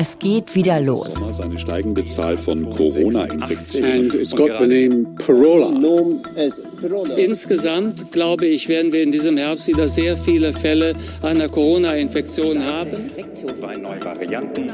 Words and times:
Es 0.00 0.18
geht 0.18 0.54
wieder 0.54 0.80
los. 0.80 1.14
Eine 1.42 1.58
steigende 1.58 2.02
Zahl 2.06 2.38
von 2.38 2.70
Corona-Infektionen. 2.70 4.10
Insgesamt, 7.18 8.10
glaube 8.10 8.46
ich, 8.46 8.70
werden 8.70 8.94
wir 8.94 9.02
in 9.02 9.12
diesem 9.12 9.36
Herbst 9.36 9.68
wieder 9.68 9.88
sehr 9.88 10.16
viele 10.16 10.54
Fälle 10.54 10.94
einer 11.20 11.50
Corona-Infektion 11.50 12.64
haben. 12.64 13.10
Zwei 13.34 13.76
neue 13.76 14.02
Varianten. 14.02 14.72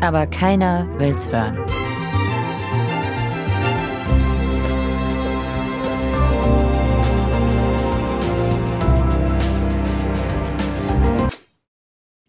Aber 0.00 0.28
keiner 0.28 0.88
will's 0.98 1.26
hören. 1.26 1.58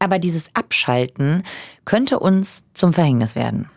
Aber 0.05 0.20
dieses 0.20 0.52
Abschalten 0.54 1.41
könnte 1.84 2.20
uns 2.20 2.66
zum 2.76 2.94
Verhängnis 2.94 3.34
werden. 3.34 3.72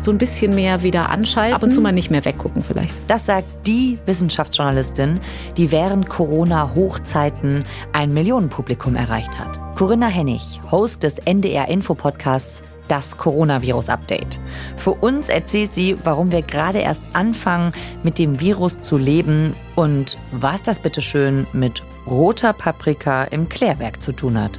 So 0.00 0.10
ein 0.10 0.16
bisschen 0.16 0.54
mehr 0.54 0.82
wieder 0.82 1.10
anschalten. 1.10 1.52
Ab 1.54 1.62
und 1.62 1.72
zu 1.72 1.82
mal 1.82 1.92
nicht 1.92 2.10
mehr 2.10 2.24
weggucken 2.24 2.64
vielleicht. 2.64 2.94
Das 3.06 3.26
sagt 3.26 3.66
die 3.66 3.98
Wissenschaftsjournalistin, 4.06 5.20
die 5.58 5.70
während 5.70 6.08
Corona-Hochzeiten 6.08 7.64
ein 7.92 8.14
Millionenpublikum 8.14 8.96
erreicht 8.96 9.38
hat. 9.38 9.60
Corinna 9.76 10.06
Hennig, 10.06 10.58
Host 10.70 11.02
des 11.02 11.18
NDR-Info-Podcasts 11.18 12.62
das 12.88 13.18
Coronavirus-Update. 13.18 14.40
Für 14.78 14.92
uns 14.92 15.28
erzählt 15.28 15.74
sie, 15.74 15.98
warum 16.02 16.32
wir 16.32 16.40
gerade 16.40 16.78
erst 16.78 17.02
anfangen, 17.12 17.74
mit 18.02 18.18
dem 18.18 18.40
Virus 18.40 18.80
zu 18.80 18.96
leben 18.96 19.52
und 19.76 20.16
was 20.32 20.62
das 20.62 20.78
bitteschön 20.78 21.46
mit 21.52 21.82
roter 22.06 22.54
Paprika 22.54 23.24
im 23.24 23.50
Klärwerk 23.50 24.00
zu 24.00 24.12
tun 24.12 24.40
hat. 24.40 24.58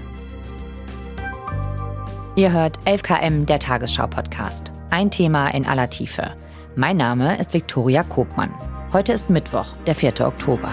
Ihr 2.39 2.53
hört 2.53 2.79
11KM, 2.85 3.45
der 3.45 3.59
Tagesschau-Podcast. 3.59 4.71
Ein 4.91 5.11
Thema 5.11 5.49
in 5.49 5.65
aller 5.65 5.89
Tiefe. 5.89 6.37
Mein 6.77 6.95
Name 6.95 7.37
ist 7.37 7.53
Viktoria 7.53 8.01
Kobmann. 8.03 8.53
Heute 8.93 9.11
ist 9.11 9.29
Mittwoch, 9.29 9.73
der 9.85 9.93
4. 9.93 10.25
Oktober. 10.25 10.71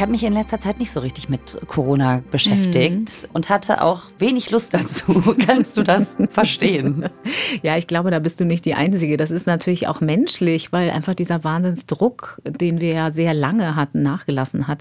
Ich 0.00 0.02
habe 0.02 0.12
mich 0.12 0.24
in 0.24 0.32
letzter 0.32 0.58
Zeit 0.58 0.78
nicht 0.78 0.92
so 0.92 1.00
richtig 1.00 1.28
mit 1.28 1.58
Corona 1.66 2.22
beschäftigt 2.30 3.24
mhm. 3.24 3.28
und 3.34 3.50
hatte 3.50 3.82
auch 3.82 4.04
wenig 4.18 4.50
Lust 4.50 4.72
dazu. 4.72 5.36
Kannst 5.46 5.76
du 5.76 5.82
das 5.82 6.16
verstehen? 6.30 7.10
Ja, 7.62 7.76
ich 7.76 7.86
glaube, 7.86 8.10
da 8.10 8.18
bist 8.18 8.40
du 8.40 8.46
nicht 8.46 8.64
die 8.64 8.72
Einzige. 8.72 9.18
Das 9.18 9.30
ist 9.30 9.46
natürlich 9.46 9.88
auch 9.88 10.00
menschlich, 10.00 10.72
weil 10.72 10.88
einfach 10.88 11.12
dieser 11.12 11.44
Wahnsinnsdruck, 11.44 12.40
den 12.46 12.80
wir 12.80 12.94
ja 12.94 13.12
sehr 13.12 13.34
lange 13.34 13.76
hatten, 13.76 14.00
nachgelassen 14.00 14.68
hat. 14.68 14.80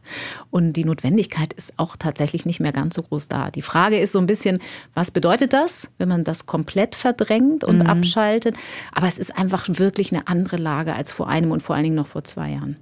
Und 0.52 0.72
die 0.78 0.86
Notwendigkeit 0.86 1.52
ist 1.52 1.74
auch 1.76 1.98
tatsächlich 1.98 2.46
nicht 2.46 2.62
mehr 2.62 2.72
ganz 2.72 2.96
so 2.96 3.04
groß 3.04 3.28
da. 3.28 3.52
Die 3.52 3.62
Frage 3.62 4.00
ist 4.00 4.14
so 4.14 4.20
ein 4.20 4.26
bisschen, 4.26 4.60
was 4.94 5.12
bedeutet 5.12 5.52
das, 5.52 5.92
wenn 5.98 6.08
man 6.08 6.24
das 6.24 6.46
komplett 6.46 6.96
verdrängt 6.96 7.66
und 7.66 7.80
mhm. 7.80 7.88
abschaltet? 7.88 8.56
Aber 8.94 9.10
es 9.10 9.18
ist 9.18 9.38
einfach 9.38 9.66
wirklich 9.68 10.14
eine 10.14 10.30
andere 10.30 10.56
Lage 10.56 10.96
als 10.96 11.12
vor 11.12 11.28
einem 11.28 11.52
und 11.52 11.62
vor 11.62 11.76
allen 11.76 11.84
Dingen 11.84 11.98
noch 11.98 12.08
vor 12.08 12.24
zwei 12.24 12.52
Jahren. 12.52 12.78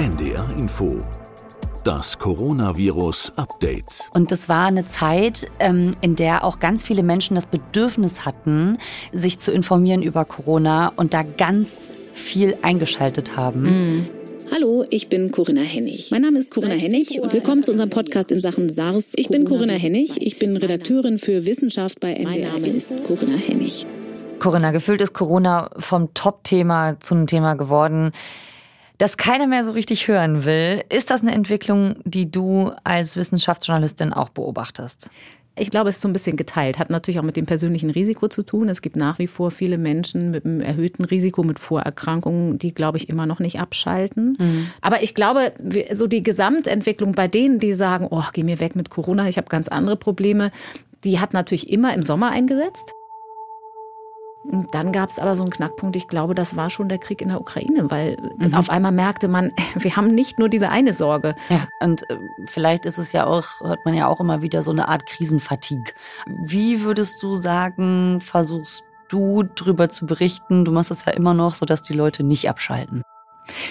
NDR 0.00 0.48
Info. 0.56 0.96
Das 1.84 2.18
Coronavirus 2.18 3.34
Update. 3.36 4.08
Und 4.14 4.32
das 4.32 4.48
war 4.48 4.64
eine 4.64 4.86
Zeit, 4.86 5.50
ähm, 5.58 5.90
in 6.00 6.16
der 6.16 6.42
auch 6.42 6.58
ganz 6.58 6.82
viele 6.82 7.02
Menschen 7.02 7.34
das 7.34 7.44
Bedürfnis 7.44 8.24
hatten, 8.24 8.78
sich 9.12 9.38
zu 9.38 9.52
informieren 9.52 10.00
über 10.00 10.24
Corona 10.24 10.90
und 10.96 11.12
da 11.12 11.22
ganz 11.22 11.76
viel 12.14 12.56
eingeschaltet 12.62 13.36
haben. 13.36 13.62
Mhm. 13.64 14.08
Hallo, 14.50 14.86
ich 14.88 15.10
bin 15.10 15.32
Corinna 15.32 15.60
Hennig. 15.60 16.10
Mein 16.10 16.22
Name 16.22 16.38
ist 16.38 16.50
Corinna 16.50 16.76
Hennig 16.76 17.20
und 17.20 17.34
willkommen 17.34 17.62
zu 17.62 17.70
unserem 17.70 17.90
Podcast 17.90 18.32
in 18.32 18.40
Sachen 18.40 18.70
SARS. 18.70 19.12
Ich 19.16 19.28
bin 19.28 19.44
Corinna 19.44 19.74
Hennig, 19.74 20.22
ich 20.22 20.38
bin 20.38 20.56
Redakteurin 20.56 21.18
für 21.18 21.44
Wissenschaft 21.44 22.00
bei 22.00 22.14
NDR. 22.14 22.52
Mein 22.52 22.62
Name 22.62 22.68
ist 22.68 23.04
Corinna 23.04 23.36
Hennig. 23.36 23.84
Corinna, 24.38 24.70
gefühlt 24.70 25.02
ist 25.02 25.12
Corona 25.12 25.68
vom 25.76 26.14
Top-Thema 26.14 26.98
zu 27.00 27.16
einem 27.16 27.26
Thema 27.26 27.52
geworden 27.52 28.12
das 29.00 29.16
keiner 29.16 29.46
mehr 29.46 29.64
so 29.64 29.72
richtig 29.72 30.08
hören 30.08 30.44
will. 30.44 30.84
Ist 30.90 31.10
das 31.10 31.22
eine 31.22 31.32
Entwicklung, 31.32 31.96
die 32.04 32.30
du 32.30 32.70
als 32.84 33.16
Wissenschaftsjournalistin 33.16 34.12
auch 34.12 34.28
beobachtest? 34.28 35.08
Ich 35.56 35.70
glaube, 35.70 35.88
es 35.88 35.96
ist 35.96 36.02
so 36.02 36.08
ein 36.08 36.12
bisschen 36.12 36.36
geteilt. 36.36 36.78
Hat 36.78 36.90
natürlich 36.90 37.18
auch 37.18 37.24
mit 37.24 37.36
dem 37.36 37.46
persönlichen 37.46 37.88
Risiko 37.88 38.28
zu 38.28 38.42
tun. 38.42 38.68
Es 38.68 38.82
gibt 38.82 38.96
nach 38.96 39.18
wie 39.18 39.26
vor 39.26 39.50
viele 39.50 39.78
Menschen 39.78 40.30
mit 40.30 40.44
einem 40.44 40.60
erhöhten 40.60 41.04
Risiko, 41.04 41.42
mit 41.42 41.58
Vorerkrankungen, 41.58 42.58
die, 42.58 42.74
glaube 42.74 42.98
ich, 42.98 43.08
immer 43.08 43.24
noch 43.24 43.40
nicht 43.40 43.58
abschalten. 43.58 44.36
Mhm. 44.38 44.66
Aber 44.82 45.02
ich 45.02 45.14
glaube, 45.14 45.54
so 45.92 46.06
die 46.06 46.22
Gesamtentwicklung 46.22 47.12
bei 47.12 47.26
denen, 47.26 47.58
die 47.58 47.72
sagen, 47.72 48.06
oh, 48.10 48.24
geh 48.34 48.42
mir 48.42 48.60
weg 48.60 48.76
mit 48.76 48.90
Corona, 48.90 49.28
ich 49.28 49.38
habe 49.38 49.48
ganz 49.48 49.68
andere 49.68 49.96
Probleme, 49.96 50.50
die 51.04 51.20
hat 51.20 51.32
natürlich 51.32 51.70
immer 51.70 51.94
im 51.94 52.02
Sommer 52.02 52.30
eingesetzt. 52.30 52.92
Dann 54.42 54.92
gab 54.92 55.10
es 55.10 55.18
aber 55.18 55.36
so 55.36 55.42
einen 55.42 55.52
Knackpunkt, 55.52 55.96
ich 55.96 56.08
glaube, 56.08 56.34
das 56.34 56.56
war 56.56 56.70
schon 56.70 56.88
der 56.88 56.98
Krieg 56.98 57.20
in 57.20 57.28
der 57.28 57.40
Ukraine, 57.40 57.90
weil 57.90 58.16
mhm. 58.38 58.54
auf 58.54 58.70
einmal 58.70 58.92
merkte 58.92 59.28
man, 59.28 59.52
wir 59.74 59.96
haben 59.96 60.14
nicht 60.14 60.38
nur 60.38 60.48
diese 60.48 60.70
eine 60.70 60.92
Sorge. 60.92 61.34
Ja, 61.48 61.68
und 61.80 62.08
äh, 62.10 62.16
vielleicht 62.46 62.86
ist 62.86 62.98
es 62.98 63.12
ja 63.12 63.26
auch, 63.26 63.60
hört 63.60 63.84
man 63.84 63.94
ja 63.94 64.08
auch 64.08 64.20
immer 64.20 64.40
wieder 64.40 64.62
so 64.62 64.70
eine 64.70 64.88
Art 64.88 65.06
Krisenfatigue. 65.06 65.92
Wie 66.26 66.82
würdest 66.82 67.22
du 67.22 67.34
sagen, 67.34 68.20
versuchst 68.20 68.82
du 69.08 69.42
drüber 69.42 69.88
zu 69.90 70.06
berichten? 70.06 70.64
Du 70.64 70.72
machst 70.72 70.90
es 70.90 71.04
ja 71.04 71.12
immer 71.12 71.34
noch, 71.34 71.54
sodass 71.54 71.82
die 71.82 71.94
Leute 71.94 72.22
nicht 72.22 72.48
abschalten. 72.48 73.02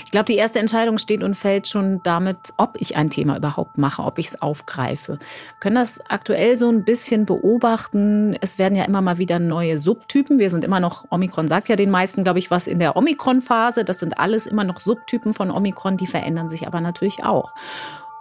Ich 0.05 0.11
glaube, 0.11 0.25
die 0.25 0.35
erste 0.35 0.59
Entscheidung 0.59 0.97
steht 0.97 1.23
und 1.23 1.35
fällt 1.35 1.67
schon 1.67 2.01
damit, 2.03 2.53
ob 2.57 2.75
ich 2.79 2.97
ein 2.97 3.09
Thema 3.09 3.37
überhaupt 3.37 3.77
mache, 3.77 4.03
ob 4.03 4.17
ich 4.17 4.27
es 4.27 4.41
aufgreife. 4.41 5.13
Wir 5.13 5.59
können 5.59 5.75
das 5.75 6.01
aktuell 6.09 6.57
so 6.57 6.69
ein 6.69 6.83
bisschen 6.83 7.25
beobachten. 7.25 8.35
Es 8.41 8.57
werden 8.57 8.75
ja 8.75 8.85
immer 8.85 9.01
mal 9.01 9.17
wieder 9.17 9.39
neue 9.39 9.79
Subtypen. 9.79 10.39
Wir 10.39 10.49
sind 10.49 10.63
immer 10.63 10.79
noch, 10.79 11.05
Omikron 11.09 11.47
sagt 11.47 11.69
ja 11.69 11.75
den 11.75 11.91
meisten, 11.91 12.23
glaube 12.23 12.39
ich, 12.39 12.51
was 12.51 12.67
in 12.67 12.79
der 12.79 12.95
Omikron-Phase. 12.95 13.85
Das 13.85 13.99
sind 13.99 14.19
alles 14.19 14.47
immer 14.47 14.63
noch 14.63 14.79
Subtypen 14.79 15.33
von 15.33 15.51
Omikron, 15.51 15.97
die 15.97 16.07
verändern 16.07 16.49
sich 16.49 16.67
aber 16.67 16.81
natürlich 16.81 17.23
auch. 17.23 17.53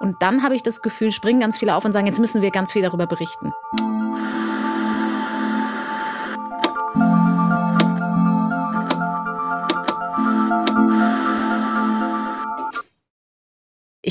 Und 0.00 0.22
dann 0.22 0.42
habe 0.42 0.54
ich 0.54 0.62
das 0.62 0.80
Gefühl, 0.82 1.10
springen 1.10 1.40
ganz 1.40 1.58
viele 1.58 1.74
auf 1.74 1.84
und 1.84 1.92
sagen, 1.92 2.06
jetzt 2.06 2.20
müssen 2.20 2.42
wir 2.42 2.50
ganz 2.50 2.72
viel 2.72 2.82
darüber 2.82 3.06
berichten. 3.06 3.52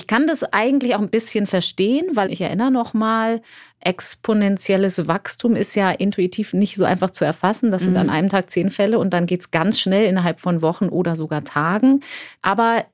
Ich 0.07 0.15
kann 0.15 0.25
das 0.25 0.45
eigentlich 0.53 0.95
auch 0.95 1.01
ein 1.01 1.09
bisschen 1.09 1.47
verstehen, 1.47 2.11
weil 2.13 2.31
ich 2.31 2.39
erinnere 2.39 2.71
noch 2.71 2.93
mal, 2.93 3.41
exponentielles 3.81 5.09
Wachstum 5.09 5.53
ist 5.53 5.75
ja 5.75 5.91
intuitiv 5.91 6.53
nicht 6.53 6.77
so 6.77 6.85
einfach 6.85 7.11
zu 7.11 7.25
erfassen. 7.25 7.71
Das 7.71 7.83
sind 7.83 7.91
mhm. 7.91 7.97
an 7.97 8.09
einem 8.09 8.29
Tag 8.29 8.49
zehn 8.49 8.71
Fälle 8.71 8.99
und 8.99 9.11
dann 9.11 9.25
geht 9.25 9.41
es 9.41 9.51
ganz 9.51 9.81
schnell 9.81 10.05
innerhalb 10.05 10.39
von 10.39 10.61
Wochen 10.61 10.87
oder 10.87 11.17
sogar 11.17 11.43
Tagen. 11.43 11.99
Aber 12.41 12.85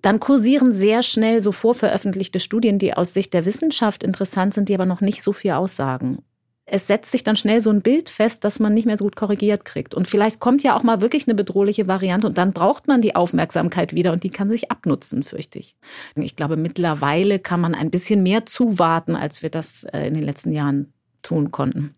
dann 0.00 0.18
kursieren 0.18 0.72
sehr 0.72 1.02
schnell 1.02 1.42
so 1.42 1.52
vorveröffentlichte 1.52 2.40
Studien, 2.40 2.78
die 2.78 2.94
aus 2.94 3.12
Sicht 3.12 3.34
der 3.34 3.44
Wissenschaft 3.44 4.02
interessant 4.02 4.54
sind, 4.54 4.70
die 4.70 4.74
aber 4.74 4.86
noch 4.86 5.02
nicht 5.02 5.22
so 5.22 5.34
viel 5.34 5.50
aussagen 5.50 6.22
es 6.68 6.88
setzt 6.88 7.12
sich 7.12 7.22
dann 7.22 7.36
schnell 7.36 7.60
so 7.60 7.70
ein 7.70 7.80
Bild 7.80 8.10
fest, 8.10 8.42
dass 8.42 8.58
man 8.58 8.74
nicht 8.74 8.86
mehr 8.86 8.98
so 8.98 9.04
gut 9.04 9.14
korrigiert 9.14 9.64
kriegt. 9.64 9.94
Und 9.94 10.08
vielleicht 10.08 10.40
kommt 10.40 10.64
ja 10.64 10.76
auch 10.76 10.82
mal 10.82 11.00
wirklich 11.00 11.28
eine 11.28 11.36
bedrohliche 11.36 11.86
Variante 11.86 12.26
und 12.26 12.38
dann 12.38 12.52
braucht 12.52 12.88
man 12.88 13.00
die 13.00 13.14
Aufmerksamkeit 13.14 13.94
wieder 13.94 14.12
und 14.12 14.24
die 14.24 14.30
kann 14.30 14.50
sich 14.50 14.70
abnutzen, 14.70 15.22
fürchte 15.22 15.60
ich. 15.60 15.76
Ich 16.16 16.34
glaube, 16.34 16.56
mittlerweile 16.56 17.38
kann 17.38 17.60
man 17.60 17.76
ein 17.76 17.90
bisschen 17.90 18.24
mehr 18.24 18.46
zuwarten, 18.46 19.14
als 19.14 19.42
wir 19.42 19.50
das 19.50 19.84
äh, 19.84 20.08
in 20.08 20.14
den 20.14 20.24
letzten 20.24 20.52
Jahren 20.52 20.92
tun 21.22 21.52
konnten. 21.52 21.94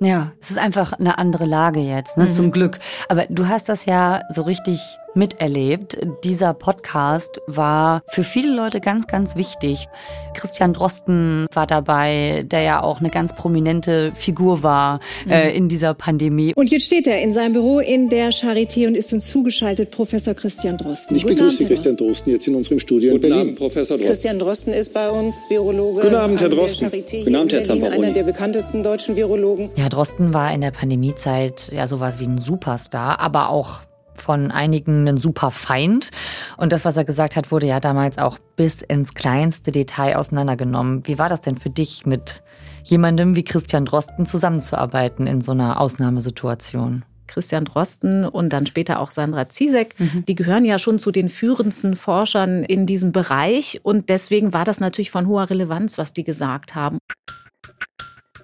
Ja, 0.00 0.32
es 0.40 0.50
ist 0.50 0.58
einfach 0.58 0.92
eine 0.92 1.18
andere 1.18 1.46
Lage 1.46 1.80
jetzt, 1.80 2.16
ne? 2.16 2.26
Mhm. 2.26 2.32
zum 2.32 2.52
Glück. 2.52 2.78
Aber 3.08 3.26
du 3.28 3.48
hast 3.48 3.68
das 3.68 3.86
ja 3.86 4.20
so 4.28 4.42
richtig 4.42 4.80
miterlebt. 5.14 5.98
Dieser 6.24 6.54
Podcast 6.54 7.40
war 7.46 8.02
für 8.08 8.24
viele 8.24 8.54
Leute 8.54 8.80
ganz, 8.80 9.06
ganz 9.06 9.36
wichtig. 9.36 9.86
Christian 10.34 10.72
Drosten 10.72 11.46
war 11.52 11.66
dabei, 11.66 12.44
der 12.46 12.62
ja 12.62 12.82
auch 12.82 13.00
eine 13.00 13.10
ganz 13.10 13.34
prominente 13.34 14.12
Figur 14.14 14.62
war 14.62 15.00
mhm. 15.24 15.32
äh, 15.32 15.54
in 15.54 15.68
dieser 15.68 15.94
Pandemie. 15.94 16.52
Und 16.54 16.70
jetzt 16.70 16.86
steht 16.86 17.06
er 17.06 17.20
in 17.22 17.32
seinem 17.32 17.52
Büro 17.52 17.78
in 17.78 18.08
der 18.08 18.30
Charité 18.30 18.86
und 18.86 18.94
ist 18.96 19.12
uns 19.12 19.28
zugeschaltet, 19.28 19.90
Professor 19.90 20.34
Christian 20.34 20.76
Drosten. 20.76 21.16
Ich 21.16 21.22
Guten 21.22 21.36
begrüße 21.36 21.64
Abend, 21.64 21.68
Christian 21.68 21.96
Drosten 21.96 22.32
jetzt 22.32 22.48
in 22.48 22.54
unserem 22.54 22.78
Studio 22.78 23.12
Guten 23.12 23.24
in 23.24 23.30
Berlin. 23.30 23.48
Abend, 23.48 23.58
Professor 23.58 23.96
Drosten. 23.96 24.12
Christian 24.12 24.38
Drosten 24.38 24.72
ist 24.72 24.92
bei 24.92 25.10
uns 25.10 25.46
Virologe. 25.48 26.02
Guten 26.02 26.14
Abend, 26.14 26.40
Herr 26.40 26.48
Drosten. 26.48 26.90
Guten 26.90 27.36
Abend, 27.36 27.52
Herr 27.52 27.64
Zamperoni. 27.64 27.96
Einer 27.96 28.12
der 28.12 28.24
bekanntesten 28.24 28.82
deutschen 28.82 29.16
Virologen. 29.16 29.70
Ja, 29.76 29.88
Drosten 29.88 30.34
war 30.34 30.52
in 30.52 30.60
der 30.60 30.70
Pandemiezeit 30.70 31.70
ja 31.72 31.86
sowas 31.86 32.18
wie 32.18 32.26
ein 32.26 32.38
Superstar, 32.38 33.20
aber 33.20 33.50
auch 33.50 33.80
von 34.14 34.50
einigen 34.50 35.08
ein 35.08 35.16
super 35.18 35.50
Feind. 35.50 36.10
Und 36.56 36.72
das, 36.72 36.84
was 36.84 36.96
er 36.96 37.04
gesagt 37.04 37.36
hat, 37.36 37.50
wurde 37.50 37.66
ja 37.66 37.80
damals 37.80 38.18
auch 38.18 38.38
bis 38.56 38.82
ins 38.82 39.14
kleinste 39.14 39.72
Detail 39.72 40.16
auseinandergenommen. 40.16 41.06
Wie 41.06 41.18
war 41.18 41.28
das 41.28 41.40
denn 41.40 41.56
für 41.56 41.70
dich, 41.70 42.06
mit 42.06 42.42
jemandem 42.84 43.36
wie 43.36 43.44
Christian 43.44 43.84
Drosten 43.84 44.26
zusammenzuarbeiten 44.26 45.26
in 45.26 45.40
so 45.40 45.52
einer 45.52 45.80
Ausnahmesituation? 45.80 47.04
Christian 47.26 47.64
Drosten 47.64 48.26
und 48.26 48.52
dann 48.52 48.66
später 48.66 49.00
auch 49.00 49.10
Sandra 49.10 49.48
Ziesek, 49.48 49.98
mhm. 49.98 50.24
die 50.26 50.34
gehören 50.34 50.64
ja 50.64 50.78
schon 50.78 50.98
zu 50.98 51.10
den 51.10 51.28
führendsten 51.30 51.96
Forschern 51.96 52.64
in 52.64 52.86
diesem 52.86 53.12
Bereich. 53.12 53.80
Und 53.82 54.10
deswegen 54.10 54.52
war 54.52 54.64
das 54.64 54.78
natürlich 54.78 55.10
von 55.10 55.26
hoher 55.26 55.48
Relevanz, 55.48 55.96
was 55.96 56.12
die 56.12 56.24
gesagt 56.24 56.74
haben 56.74 56.98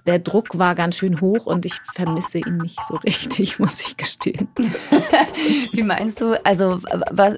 der 0.05 0.19
Druck 0.19 0.57
war 0.57 0.75
ganz 0.75 0.95
schön 0.97 1.21
hoch 1.21 1.45
und 1.45 1.65
ich 1.65 1.73
vermisse 1.93 2.39
ihn 2.39 2.57
nicht 2.57 2.79
so 2.87 2.95
richtig, 2.97 3.59
muss 3.59 3.81
ich 3.81 3.97
gestehen. 3.97 4.47
wie 5.71 5.83
meinst 5.83 6.21
du? 6.21 6.43
Also, 6.45 6.79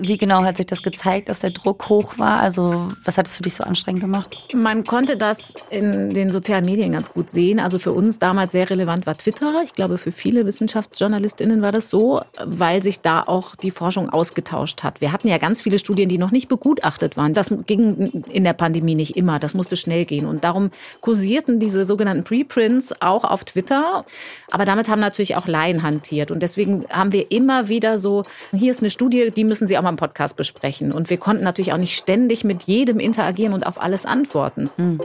wie 0.02 0.18
genau 0.18 0.44
hat 0.44 0.58
sich 0.58 0.66
das 0.66 0.82
gezeigt, 0.82 1.30
dass 1.30 1.40
der 1.40 1.52
Druck 1.52 1.90
hoch 1.90 2.18
war? 2.18 2.40
Also, 2.40 2.92
was 3.04 3.18
hat 3.18 3.28
es 3.28 3.36
für 3.36 3.44
dich 3.44 3.56
so 3.56 3.64
anstrengend 3.64 4.02
gemacht? 4.02 4.38
Man 4.54 4.84
konnte 4.84 5.18
das 5.18 5.54
in 5.70 6.14
den 6.14 6.32
sozialen 6.32 6.66
Medien 6.66 6.92
ganz 6.92 7.12
gut 7.12 7.30
sehen. 7.30 7.60
Also 7.60 7.80
für 7.80 7.92
uns 7.92 8.20
damals 8.20 8.52
sehr 8.52 8.70
relevant 8.70 9.06
war 9.06 9.18
Twitter. 9.18 9.62
Ich 9.64 9.74
glaube, 9.74 9.98
für 9.98 10.12
viele 10.12 10.46
Wissenschaftsjournalistinnen 10.46 11.62
war 11.62 11.72
das 11.72 11.90
so, 11.90 12.22
weil 12.46 12.84
sich 12.84 13.02
da 13.02 13.24
auch 13.24 13.56
die 13.56 13.72
Forschung 13.72 14.10
ausgetauscht 14.10 14.84
hat. 14.84 15.02
Wir 15.02 15.12
hatten 15.12 15.28
ja 15.28 15.38
ganz 15.38 15.62
viele 15.62 15.80
Studien, 15.80 16.10
die 16.10 16.18
noch 16.18 16.32
nicht 16.32 16.48
begutachtet 16.48 17.18
waren. 17.18 17.34
Das 17.34 17.54
ging 17.66 18.24
in 18.30 18.44
der 18.44 18.54
Pandemie 18.54 18.96
nicht 18.96 19.16
immer. 19.16 19.40
Das 19.40 19.54
musste 19.54 19.78
schnell 19.78 20.06
gehen. 20.06 20.26
Und 20.26 20.44
darum 20.44 20.72
kursierten 21.02 21.60
diese 21.60 21.86
sogenannten 21.86 22.24
Pre 22.24 22.46
Prints 22.54 22.94
auch 23.02 23.24
auf 23.24 23.44
Twitter. 23.46 24.06
Aber 24.52 24.64
damit 24.64 24.88
haben 24.88 25.00
natürlich 25.00 25.36
auch 25.36 25.48
Laien 25.48 25.82
hantiert. 25.82 26.30
Und 26.30 26.44
deswegen 26.44 26.86
haben 26.90 27.12
wir 27.12 27.32
immer 27.32 27.68
wieder 27.68 27.98
so, 27.98 28.26
hier 28.52 28.72
ist 28.72 28.82
eine 28.82 28.92
Studie, 28.92 29.32
die 29.36 29.44
müssen 29.44 29.68
Sie 29.68 29.76
auch 29.78 29.82
mal 29.82 29.90
im 29.90 29.96
Podcast 29.96 30.38
besprechen. 30.38 30.92
Und 30.92 31.10
wir 31.10 31.18
konnten 31.18 31.44
natürlich 31.44 31.74
auch 31.74 31.78
nicht 31.78 31.98
ständig 31.98 32.44
mit 32.44 32.64
jedem 32.64 33.00
interagieren 33.00 33.54
und 33.54 33.66
auf 33.66 33.82
alles 33.82 34.06
antworten. 34.06 34.70
Hm. 34.78 35.02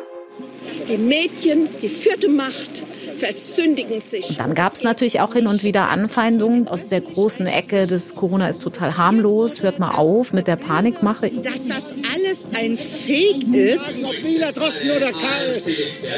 Die 0.88 0.98
Medien, 0.98 1.68
die 1.80 1.88
vierte 1.88 2.28
Macht, 2.28 2.82
versündigen 3.18 4.00
sich. 4.00 4.30
Und 4.30 4.40
dann 4.40 4.54
gab 4.54 4.74
es 4.74 4.82
natürlich 4.82 5.20
auch 5.20 5.34
hin 5.34 5.46
und 5.46 5.62
wieder 5.62 5.88
Anfeindungen 5.90 6.68
aus 6.68 6.88
der 6.88 7.00
großen 7.00 7.46
Ecke 7.46 7.86
des 7.86 8.14
Corona 8.14 8.48
ist 8.48 8.62
total 8.62 8.96
harmlos, 8.96 9.62
hört 9.62 9.78
mal 9.78 9.90
auf 9.96 10.32
mit 10.32 10.46
der 10.46 10.56
Panikmache. 10.56 11.30
Dass 11.30 11.66
das 11.66 11.94
alles 12.14 12.48
ein 12.58 12.76
Fake 12.76 13.54
ist. 13.54 14.04
Ob 14.04 14.12
Wieler, 14.22 14.52
Drosten 14.52 14.90
oder 14.90 15.10
Karl, 15.12 15.62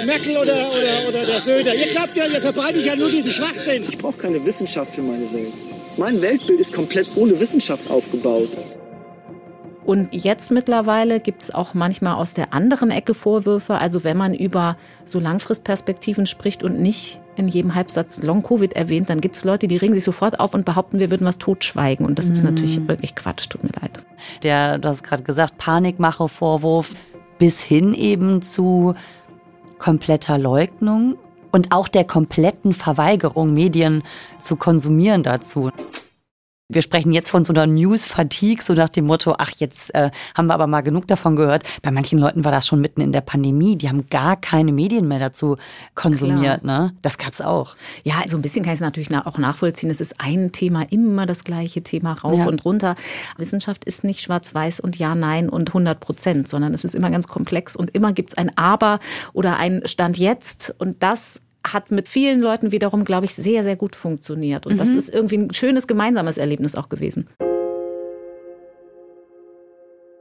Merkel 0.07 0.37
oder, 0.37 0.53
oder, 0.53 1.09
oder 1.09 1.27
der 1.27 1.41
Söder. 1.41 1.75
Ihr 1.75 1.89
glaubt 1.89 2.17
ja, 2.17 2.25
ihr 2.27 2.41
verbreitet 2.41 2.85
ja 2.85 2.97
nur 2.97 3.11
diesen 3.11 3.31
Schwachsinn. 3.31 3.85
Ich 3.89 3.99
brauche 3.99 4.19
keine 4.19 4.45
Wissenschaft 4.45 4.95
für 4.95 5.03
meine 5.03 5.33
Welt. 5.33 5.53
Mein 5.97 6.21
Weltbild 6.23 6.61
ist 6.61 6.73
komplett 6.73 7.09
ohne 7.17 7.39
Wissenschaft 7.41 7.91
aufgebaut. 7.91 8.49
Und 9.91 10.11
jetzt 10.13 10.53
mittlerweile 10.53 11.19
gibt 11.19 11.43
es 11.43 11.53
auch 11.53 11.75
manchmal 11.75 12.15
aus 12.15 12.33
der 12.33 12.55
anderen 12.55 12.93
Ecke 12.93 13.13
Vorwürfe. 13.13 13.75
Also 13.75 14.05
wenn 14.05 14.17
man 14.17 14.35
über 14.35 14.77
so 15.05 15.19
Langfristperspektiven 15.19 16.27
spricht 16.27 16.63
und 16.63 16.79
nicht 16.79 17.19
in 17.35 17.49
jedem 17.49 17.75
Halbsatz 17.75 18.23
Long-Covid 18.23 18.75
erwähnt, 18.75 19.11
dann 19.11 19.21
gibt 19.21 19.35
es 19.35 19.43
Leute, 19.43 19.67
die 19.67 19.77
regen 19.77 19.95
sich 19.95 20.05
sofort 20.05 20.39
auf 20.39 20.55
und 20.55 20.65
behaupten, 20.65 21.01
wir 21.01 21.11
würden 21.11 21.27
was 21.27 21.39
totschweigen. 21.39 22.07
Und 22.07 22.21
das 22.21 22.27
mhm. 22.27 22.33
ist 22.35 22.45
natürlich 22.45 22.87
wirklich 22.87 23.17
Quatsch, 23.17 23.49
tut 23.49 23.65
mir 23.65 23.73
leid. 23.83 23.99
Der, 24.45 24.79
du 24.79 24.87
hast 24.87 25.03
gerade 25.03 25.25
gesagt, 25.25 25.59
Panikmache-Vorwurf 25.59 26.95
bis 27.41 27.61
hin 27.61 27.93
eben 27.93 28.43
zu 28.43 28.95
kompletter 29.81 30.39
Leugnung 30.39 31.17
und 31.51 31.73
auch 31.73 31.89
der 31.89 32.05
kompletten 32.05 32.75
Verweigerung, 32.75 33.55
Medien 33.55 34.05
zu 34.39 34.55
konsumieren 34.55 35.25
dazu. 35.25 35.73
Wir 36.73 36.83
sprechen 36.83 37.11
jetzt 37.11 37.31
von 37.31 37.45
so 37.45 37.53
einer 37.53 37.67
News-Fatigue, 37.67 38.63
so 38.63 38.75
nach 38.75 38.89
dem 38.89 39.07
Motto, 39.07 39.35
ach, 39.39 39.51
jetzt 39.59 39.93
äh, 39.93 40.13
haben 40.37 40.47
wir 40.47 40.55
aber 40.55 40.69
mal 40.69 40.83
genug 40.83 41.09
davon 41.09 41.35
gehört. 41.35 41.65
Bei 41.83 41.91
manchen 41.91 42.19
Leuten 42.19 42.45
war 42.45 42.53
das 42.53 42.67
schon 42.69 42.81
mitten 42.81 43.01
in 43.01 43.11
der 43.11 43.23
Pandemie. 43.23 43.77
Die 43.77 43.89
haben 43.89 44.07
gar 44.09 44.37
keine 44.37 44.73
Medien 44.73 45.09
mehr 45.09 45.19
dazu 45.19 45.57
konsumiert. 45.97 46.63
Ne? 46.65 46.95
Das 47.03 47.19
gab's 47.19 47.41
auch. 47.41 47.75
Ja, 48.05 48.23
so 48.29 48.39
ein 48.39 48.43
bisschen 48.43 48.63
kann 48.63 48.75
ich 48.75 48.79
es 48.79 48.83
natürlich 48.83 49.13
auch 49.13 49.39
nachvollziehen. 49.39 49.91
Es 49.91 50.01
ist 50.01 50.21
ein 50.21 50.53
Thema, 50.53 50.83
immer 50.91 51.27
das 51.27 51.43
gleiche 51.43 51.83
Thema, 51.83 52.13
rauf 52.13 52.39
ja. 52.39 52.47
und 52.47 52.65
runter. 52.65 52.95
Wissenschaft 53.37 53.85
ist 53.85 54.05
nicht 54.05 54.21
schwarz-weiß 54.21 54.79
und 54.79 54.97
ja, 54.97 55.17
nein 55.17 55.49
und 55.49 55.71
100 55.71 55.99
Prozent, 55.99 56.47
sondern 56.47 56.73
es 56.73 56.85
ist 56.85 56.95
immer 56.95 57.11
ganz 57.11 57.27
komplex 57.27 57.75
und 57.75 57.91
immer 57.97 58.13
gibt's 58.13 58.35
ein 58.35 58.57
Aber 58.57 59.01
oder 59.33 59.57
ein 59.57 59.83
Stand 59.87 60.19
jetzt. 60.19 60.73
Und 60.79 61.03
das 61.03 61.43
hat 61.65 61.91
mit 61.91 62.09
vielen 62.09 62.41
Leuten 62.41 62.73
wiederum, 62.73 63.05
glaube 63.05 63.27
ich, 63.27 63.35
sehr, 63.35 63.63
sehr 63.65 63.77
gut 63.77 63.95
funktioniert. 63.95 64.67
Und 64.67 64.75
mhm. 64.75 64.79
das 64.79 64.91
ist 64.91 65.11
irgendwie 65.11 65.39
ein 65.39 65.53
schönes 65.53 65.87
gemeinsames 65.87 66.39
Erlebnis 66.39 66.75
auch 66.75 66.89
gewesen. 66.89 67.29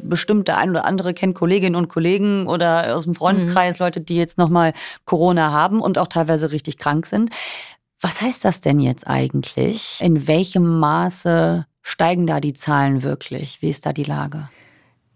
Bestimmt 0.02 0.48
der 0.48 0.58
ein 0.58 0.70
oder 0.70 0.86
andere 0.86 1.14
kennt 1.14 1.36
Kolleginnen 1.36 1.76
und 1.76 1.90
Kollegen 1.90 2.48
oder 2.48 2.96
aus 2.96 3.04
dem 3.04 3.16
Freundeskreis 3.16 3.80
mhm. 3.80 3.86
Leute, 3.86 4.02
die 4.02 4.16
jetzt 4.16 4.38
nochmal 4.38 4.74
Corona 5.06 5.52
haben 5.52 5.82
und 5.82 5.98
auch 5.98 6.08
teilweise 6.08 6.52
richtig 6.52 6.78
krank 6.78 7.06
sind. 7.06 7.32
Was 8.02 8.22
heißt 8.22 8.46
das 8.46 8.62
denn 8.62 8.80
jetzt 8.80 9.08
eigentlich? 9.08 10.00
In 10.02 10.28
welchem 10.28 10.80
Maße 10.80 11.66
steigen 11.82 12.28
da 12.28 12.40
die 12.40 12.54
Zahlen 12.54 13.04
wirklich? 13.04 13.62
Wie 13.62 13.70
ist 13.70 13.86
da 13.86 13.94
die 13.94 14.06
Lage? 14.06 14.50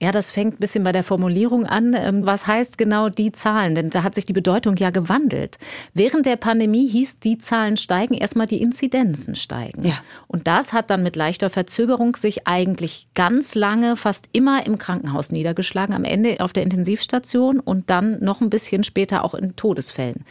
Ja, 0.03 0.11
das 0.11 0.31
fängt 0.31 0.55
ein 0.55 0.59
bisschen 0.59 0.83
bei 0.83 0.91
der 0.91 1.05
Formulierung 1.05 1.65
an. 1.65 1.93
Ähm, 1.97 2.25
was 2.25 2.45
heißt 2.45 2.77
genau 2.77 3.07
die 3.07 3.31
Zahlen? 3.31 3.73
Denn 3.73 3.89
da 3.89 4.03
hat 4.03 4.15
sich 4.15 4.25
die 4.25 4.33
Bedeutung 4.33 4.75
ja 4.75 4.89
gewandelt. 4.89 5.57
Während 5.93 6.25
der 6.25 6.35
Pandemie 6.35 6.89
hieß, 6.89 7.19
die 7.19 7.37
Zahlen 7.37 7.77
steigen, 7.77 8.13
erstmal 8.13 8.45
die 8.45 8.61
Inzidenzen 8.61 9.37
steigen. 9.37 9.87
Ja. 9.87 9.93
Und 10.27 10.45
das 10.45 10.73
hat 10.73 10.89
dann 10.89 11.03
mit 11.03 11.15
leichter 11.15 11.49
Verzögerung 11.49 12.17
sich 12.17 12.45
eigentlich 12.47 13.07
ganz 13.15 13.55
lange, 13.55 13.95
fast 13.95 14.27
immer 14.33 14.65
im 14.65 14.77
Krankenhaus 14.77 15.31
niedergeschlagen. 15.31 15.95
Am 15.95 16.03
Ende 16.03 16.41
auf 16.41 16.51
der 16.51 16.63
Intensivstation 16.63 17.61
und 17.61 17.89
dann 17.89 18.19
noch 18.19 18.41
ein 18.41 18.49
bisschen 18.49 18.83
später 18.83 19.23
auch 19.23 19.33
in 19.33 19.55
Todesfällen. 19.55 20.25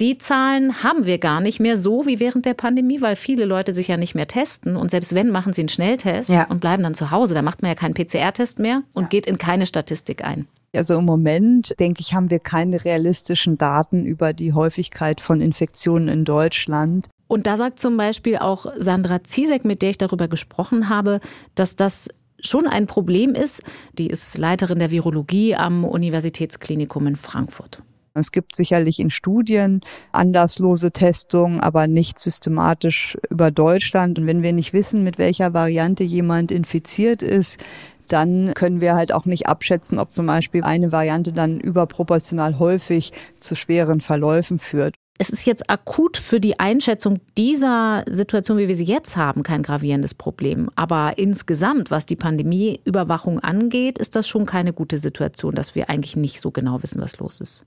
Die 0.00 0.18
Zahlen 0.18 0.82
haben 0.82 1.06
wir 1.06 1.18
gar 1.18 1.40
nicht 1.40 1.60
mehr 1.60 1.78
so 1.78 2.04
wie 2.06 2.18
während 2.18 2.46
der 2.46 2.54
Pandemie, 2.54 3.00
weil 3.00 3.16
viele 3.16 3.44
Leute 3.44 3.72
sich 3.72 3.88
ja 3.88 3.96
nicht 3.96 4.14
mehr 4.14 4.26
testen. 4.26 4.76
Und 4.76 4.90
selbst 4.90 5.14
wenn, 5.14 5.30
machen 5.30 5.52
sie 5.52 5.62
einen 5.62 5.68
Schnelltest 5.68 6.30
ja. 6.30 6.48
und 6.48 6.60
bleiben 6.60 6.82
dann 6.82 6.94
zu 6.94 7.10
Hause. 7.10 7.34
Da 7.34 7.42
macht 7.42 7.62
man 7.62 7.70
ja 7.70 7.74
keinen 7.74 7.94
PCR-Test 7.94 8.58
mehr 8.58 8.82
und 8.92 9.04
ja. 9.04 9.08
geht 9.08 9.26
in 9.26 9.38
keine 9.38 9.66
Statistik 9.66 10.24
ein. 10.24 10.48
Also 10.74 10.98
im 10.98 11.04
Moment, 11.04 11.74
denke 11.78 12.00
ich, 12.00 12.14
haben 12.14 12.30
wir 12.30 12.40
keine 12.40 12.84
realistischen 12.84 13.56
Daten 13.56 14.04
über 14.04 14.32
die 14.32 14.52
Häufigkeit 14.52 15.20
von 15.20 15.40
Infektionen 15.40 16.08
in 16.08 16.24
Deutschland. 16.24 17.08
Und 17.28 17.46
da 17.46 17.56
sagt 17.56 17.78
zum 17.78 17.96
Beispiel 17.96 18.38
auch 18.38 18.66
Sandra 18.78 19.22
Ziesek, 19.22 19.64
mit 19.64 19.82
der 19.82 19.90
ich 19.90 19.98
darüber 19.98 20.26
gesprochen 20.26 20.88
habe, 20.88 21.20
dass 21.54 21.76
das 21.76 22.08
schon 22.40 22.66
ein 22.66 22.86
Problem 22.86 23.34
ist. 23.34 23.62
Die 23.98 24.08
ist 24.08 24.36
Leiterin 24.36 24.78
der 24.78 24.90
Virologie 24.90 25.54
am 25.54 25.84
Universitätsklinikum 25.84 27.06
in 27.06 27.16
Frankfurt. 27.16 27.82
Es 28.16 28.30
gibt 28.30 28.54
sicherlich 28.54 29.00
in 29.00 29.10
Studien 29.10 29.80
anderslose 30.12 30.92
Testungen, 30.92 31.60
aber 31.60 31.88
nicht 31.88 32.20
systematisch 32.20 33.18
über 33.28 33.50
Deutschland. 33.50 34.20
Und 34.20 34.26
wenn 34.26 34.44
wir 34.44 34.52
nicht 34.52 34.72
wissen, 34.72 35.02
mit 35.02 35.18
welcher 35.18 35.52
Variante 35.52 36.04
jemand 36.04 36.52
infiziert 36.52 37.24
ist, 37.24 37.58
dann 38.06 38.52
können 38.54 38.80
wir 38.80 38.94
halt 38.94 39.12
auch 39.12 39.24
nicht 39.24 39.48
abschätzen, 39.48 39.98
ob 39.98 40.12
zum 40.12 40.26
Beispiel 40.26 40.62
eine 40.62 40.92
Variante 40.92 41.32
dann 41.32 41.58
überproportional 41.58 42.60
häufig 42.60 43.12
zu 43.40 43.56
schweren 43.56 44.00
Verläufen 44.00 44.60
führt. 44.60 44.94
Es 45.16 45.30
ist 45.30 45.46
jetzt 45.46 45.70
akut 45.70 46.16
für 46.16 46.40
die 46.40 46.58
Einschätzung 46.58 47.20
dieser 47.38 48.04
Situation, 48.10 48.58
wie 48.58 48.66
wir 48.66 48.74
sie 48.74 48.84
jetzt 48.84 49.16
haben, 49.16 49.44
kein 49.44 49.62
gravierendes 49.62 50.14
Problem. 50.14 50.70
Aber 50.74 51.18
insgesamt, 51.18 51.92
was 51.92 52.04
die 52.04 52.16
Pandemieüberwachung 52.16 53.38
angeht, 53.38 53.98
ist 53.98 54.16
das 54.16 54.26
schon 54.26 54.44
keine 54.44 54.72
gute 54.72 54.98
Situation, 54.98 55.54
dass 55.54 55.76
wir 55.76 55.88
eigentlich 55.88 56.16
nicht 56.16 56.40
so 56.40 56.50
genau 56.50 56.82
wissen, 56.82 57.00
was 57.00 57.18
los 57.18 57.40
ist. 57.40 57.64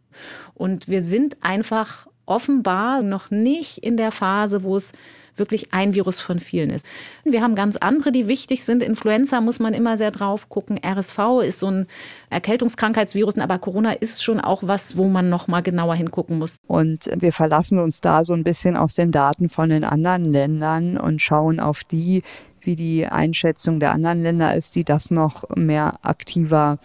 Und 0.56 0.90
wir 0.90 1.02
sind 1.02 1.38
einfach 1.42 2.08
offenbar 2.26 3.02
noch 3.02 3.32
nicht 3.32 3.78
in 3.78 3.96
der 3.96 4.12
Phase, 4.12 4.64
wo 4.64 4.76
es 4.76 4.92
wirklich 5.40 5.74
ein 5.74 5.94
Virus 5.94 6.20
von 6.20 6.40
vielen 6.40 6.70
ist. 6.70 6.86
Wir 7.24 7.42
haben 7.42 7.56
ganz 7.56 7.78
andere, 7.78 8.12
die 8.12 8.28
wichtig 8.28 8.64
sind. 8.64 8.82
Influenza 8.82 9.42
muss 9.42 9.60
man 9.60 9.74
immer 9.74 9.98
sehr 9.98 10.12
drauf 10.12 10.50
gucken. 10.50 10.80
RSV 10.84 11.42
ist 11.44 11.60
so 11.60 11.68
ein 11.68 11.88
Erkältungskrankheitsvirus, 12.30 13.38
aber 13.38 13.60
Corona 13.60 13.92
ist 13.92 14.24
schon 14.24 14.40
auch 14.40 14.64
was, 14.64 14.98
wo 14.98 15.08
man 15.08 15.30
noch 15.30 15.48
mal 15.48 15.62
genauer 15.62 15.96
hingucken 15.96 16.38
muss. 16.40 16.58
Und 16.68 17.10
wir 17.16 17.34
verlassen 17.34 17.80
uns 17.80 18.02
da 18.02 18.24
so 18.24 18.34
ein 18.34 18.44
bisschen 18.44 18.76
aus 18.76 18.96
den 18.96 19.12
Daten 19.12 19.50
von 19.50 19.70
den 19.70 19.84
anderen 19.84 20.26
Ländern 20.26 20.98
und 20.98 21.22
schauen 21.22 21.60
auf 21.60 21.84
die, 21.84 22.24
wie 22.62 22.76
die 22.76 23.08
Einschätzung 23.08 23.80
der 23.80 23.94
anderen 23.94 24.22
Länder 24.22 24.54
ist, 24.54 24.76
die 24.76 24.84
das 24.84 25.10
noch 25.10 25.46
mehr 25.56 25.96
aktiver 26.04 26.80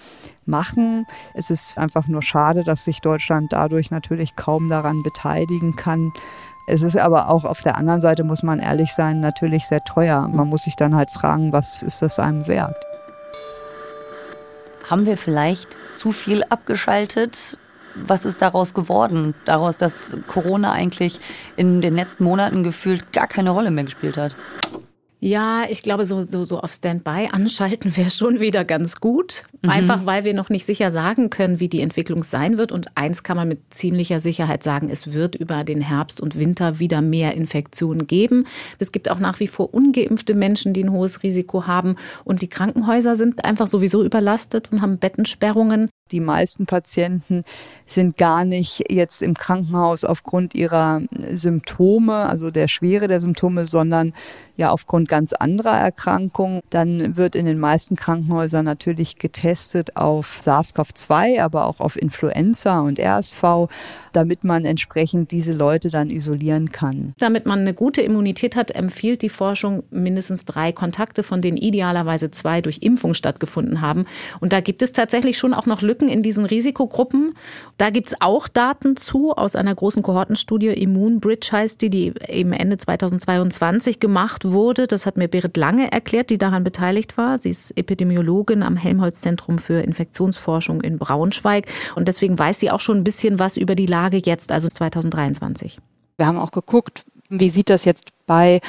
machen. 0.47 1.07
Es 1.35 1.51
ist 1.51 1.77
einfach 1.77 2.09
nur 2.09 2.23
schade, 2.23 2.65
dass 2.65 2.85
sich 2.85 3.01
Deutschland 3.01 3.53
dadurch 3.53 3.91
natürlich 3.91 4.37
kaum 4.37 4.69
daran 4.69 5.03
beteiligen 5.03 5.77
kann. 5.77 6.13
Es 6.66 6.83
ist 6.83 6.97
aber 6.97 7.28
auch 7.28 7.45
auf 7.45 7.61
der 7.61 7.76
anderen 7.76 8.00
Seite, 8.00 8.23
muss 8.25 8.42
man 8.42 8.61
ehrlich 8.61 8.95
sein, 8.95 9.21
natürlich 9.21 9.66
sehr 9.66 9.83
teuer. 9.83 10.28
Man 10.28 10.49
muss 10.49 10.62
sich 10.62 10.76
dann 10.76 10.95
halt 10.95 11.11
fragen, 11.11 11.52
was 11.52 11.83
ist 11.83 12.02
das 12.02 12.19
einem 12.19 12.47
wert? 12.47 12.76
Haben 14.88 15.07
wir 15.07 15.16
vielleicht 15.16 15.76
zu 15.95 16.12
viel 16.12 16.45
abgeschaltet? 16.45 17.59
Was 17.95 18.25
ist 18.25 18.40
daraus 18.40 18.75
geworden? 18.75 19.35
Daraus, 19.45 19.76
dass 19.76 20.16
Corona 20.28 20.73
eigentlich 20.73 21.21
in 21.57 21.81
den 21.81 21.95
letzten 21.95 22.25
Monaten 22.25 22.62
gefühlt 22.62 23.12
gar 23.12 23.26
keine 23.26 23.50
Rolle 23.50 23.71
mehr 23.71 23.85
gespielt 23.85 24.16
hat? 24.16 24.35
Ja, 25.25 25.67
ich 25.71 25.85
glaube, 25.85 26.05
so, 26.05 26.23
so, 26.23 26.45
so 26.45 26.59
auf 26.59 26.73
Standby 26.73 27.29
anschalten 27.31 27.97
wäre 27.97 28.11
schon 28.11 28.41
wieder 28.41 28.64
ganz 28.64 28.99
gut. 28.99 29.45
Mhm. 29.62 29.71
Einfach 29.71 30.05
weil 30.05 30.25
wir 30.25 30.35
noch 30.35 30.49
nicht 30.49 30.67
sicher 30.67 30.91
sagen 30.91 31.31
können, 31.31 31.61
wie 31.61 31.69
die 31.69 31.81
Entwicklung 31.81 32.25
sein 32.25 32.59
wird. 32.59 32.73
Und 32.73 32.88
eins 32.97 33.23
kann 33.23 33.37
man 33.37 33.47
mit 33.47 33.73
ziemlicher 33.73 34.19
Sicherheit 34.19 34.64
sagen, 34.64 34.91
es 34.91 35.12
wird 35.12 35.37
über 35.37 35.62
den 35.62 35.81
Herbst 35.81 36.21
und 36.21 36.41
Winter 36.41 36.81
wieder 36.81 37.02
mehr 37.02 37.35
Infektionen 37.35 38.09
geben. 38.09 38.49
Es 38.81 38.91
gibt 38.91 39.09
auch 39.09 39.21
nach 39.21 39.38
wie 39.38 39.47
vor 39.47 39.73
ungeimpfte 39.73 40.35
Menschen, 40.35 40.73
die 40.73 40.83
ein 40.83 40.91
hohes 40.91 41.23
Risiko 41.23 41.69
haben. 41.69 41.95
Und 42.25 42.43
die 42.43 42.49
Krankenhäuser 42.49 43.14
sind 43.14 43.45
einfach 43.45 43.69
sowieso 43.69 44.02
überlastet 44.02 44.73
und 44.73 44.83
haben 44.83 44.99
Bettensperrungen. 44.99 45.88
Die 46.12 46.21
meisten 46.21 46.66
Patienten 46.66 47.42
sind 47.87 48.16
gar 48.16 48.45
nicht 48.45 48.85
jetzt 48.90 49.23
im 49.23 49.35
Krankenhaus 49.35 50.04
aufgrund 50.04 50.54
ihrer 50.54 51.00
Symptome, 51.31 52.28
also 52.28 52.50
der 52.50 52.69
Schwere 52.69 53.09
der 53.09 53.21
Symptome, 53.21 53.64
sondern 53.64 54.12
ja 54.57 54.71
aufgrund 54.71 55.09
ganz 55.09 55.33
anderer 55.33 55.76
Erkrankungen. 55.78 56.61
Dann 56.71 57.16
wird 57.16 57.35
in 57.35 57.47
den 57.47 57.59
meisten 57.59 57.97
Krankenhäusern 57.97 58.64
natürlich 58.64 59.19
getestet 59.19 59.97
auf 59.97 60.40
SARS-CoV-2, 60.42 61.40
aber 61.42 61.66
auch 61.66 61.81
auf 61.81 62.00
Influenza 62.00 62.81
und 62.81 63.00
RSV, 63.00 63.69
damit 64.12 64.45
man 64.45 64.64
entsprechend 64.64 65.31
diese 65.31 65.52
Leute 65.52 65.90
dann 65.90 66.11
isolieren 66.11 66.71
kann. 66.71 67.14
Damit 67.19 67.47
man 67.47 67.61
eine 67.61 67.75
gute 67.75 68.02
Immunität 68.02 68.57
hat, 68.57 68.71
empfiehlt 68.71 69.23
die 69.23 69.28
Forschung 69.28 69.83
mindestens 69.90 70.45
drei 70.45 70.73
Kontakte, 70.73 71.23
von 71.23 71.42
denen 71.42 71.57
idealerweise 71.57 72.31
zwei 72.31 72.61
durch 72.61 72.78
Impfung 72.83 73.14
stattgefunden 73.14 73.81
haben. 73.81 74.04
Und 74.40 74.52
da 74.52 74.61
gibt 74.61 74.83
es 74.83 74.92
tatsächlich 74.92 75.38
schon 75.38 75.54
auch 75.54 75.66
noch 75.66 75.83
Lücken 75.83 76.09
in 76.09 76.23
diesen 76.23 76.45
Risikogruppen. 76.45 77.35
Da 77.78 77.90
gibt 77.90 78.09
es 78.09 78.21
auch 78.21 78.49
Daten 78.49 78.97
zu 78.97 79.33
aus 79.33 79.57
einer 79.57 79.75
großen 79.75 80.02
Kohortenstudie, 80.02 80.69
Immunbridge 80.69 81.49
heißt 81.52 81.81
die, 81.83 81.90
die 81.90 82.12
eben 82.28 82.52
Ende 82.52 82.76
2022 82.76 84.00
gemacht 84.00 84.45
wurde. 84.45 84.87
Das 84.87 85.07
hat 85.07 85.16
mir 85.16 85.28
Berit 85.28 85.57
Lange 85.57 85.90
erklärt, 85.90 86.31
die 86.31 86.38
daran 86.38 86.64
beteiligt 86.64 87.16
war. 87.16 87.38
Sie 87.38 87.50
ist 87.50 87.76
Epidemiologin 87.76 88.62
am 88.62 88.76
Helmholtz-Zentrum 88.76 89.59
für 89.59 89.81
Infektionsforschung 89.81 90.81
in 90.81 90.99
Braunschweig. 90.99 91.66
Und 91.95 92.09
deswegen 92.09 92.38
weiß 92.38 92.61
sie 92.61 92.71
auch 92.71 92.81
schon 92.81 92.99
ein 92.99 93.04
bisschen 93.04 93.38
was 93.38 93.57
über 93.57 93.75
die 93.75 93.87
Lage 93.87 94.02
jetzt, 94.09 94.53
also 94.53 94.69
2023. 94.69 95.79
Wir 96.17 96.27
haben 96.27 96.39
auch 96.39 96.51
geguckt, 96.51 97.05
wie 97.29 97.51
sieht 97.51 97.71
das 97.71 97.85
jetzt 97.85 98.11
bei 98.27 98.61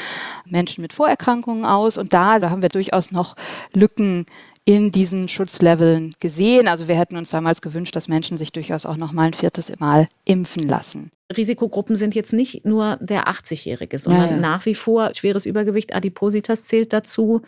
Menschen 0.46 0.82
mit 0.82 0.94
Vorerkrankungen 0.94 1.66
aus? 1.66 1.98
Und 1.98 2.14
da, 2.14 2.40
da 2.40 2.50
haben 2.50 2.62
wir 2.62 2.70
durchaus 2.70 3.12
noch 3.12 3.36
Lücken 3.74 4.26
in 4.66 4.92
diesen 4.92 5.28
Schutzleveln 5.28 6.12
gesehen. 6.20 6.68
Also 6.68 6.88
wir 6.88 6.98
hätten 6.98 7.18
uns 7.18 7.30
damals 7.30 7.62
gewünscht, 7.62 7.96
dass 7.96 8.08
Menschen 8.08 8.38
sich 8.38 8.52
durchaus 8.52 8.86
auch 8.86 8.96
noch 8.96 9.12
mal 9.12 9.28
ein 9.28 9.34
viertes 9.34 9.78
Mal 9.80 10.08
impfen 10.24 10.64
lassen. 10.64 11.12
Risikogruppen 11.36 11.96
sind 11.96 12.16
jetzt 12.16 12.34
nicht 12.34 12.66
nur 12.66 12.98
der 13.02 13.28
80-Jährige, 13.28 14.00
sondern 14.00 14.30
ja, 14.30 14.36
ja. 14.36 14.38
nach 14.38 14.66
wie 14.66 14.76
vor 14.76 15.14
schweres 15.16 15.46
Übergewicht, 15.46 15.96
Adipositas 15.96 16.64
zählt 16.64 16.94
dazu, 16.94 17.42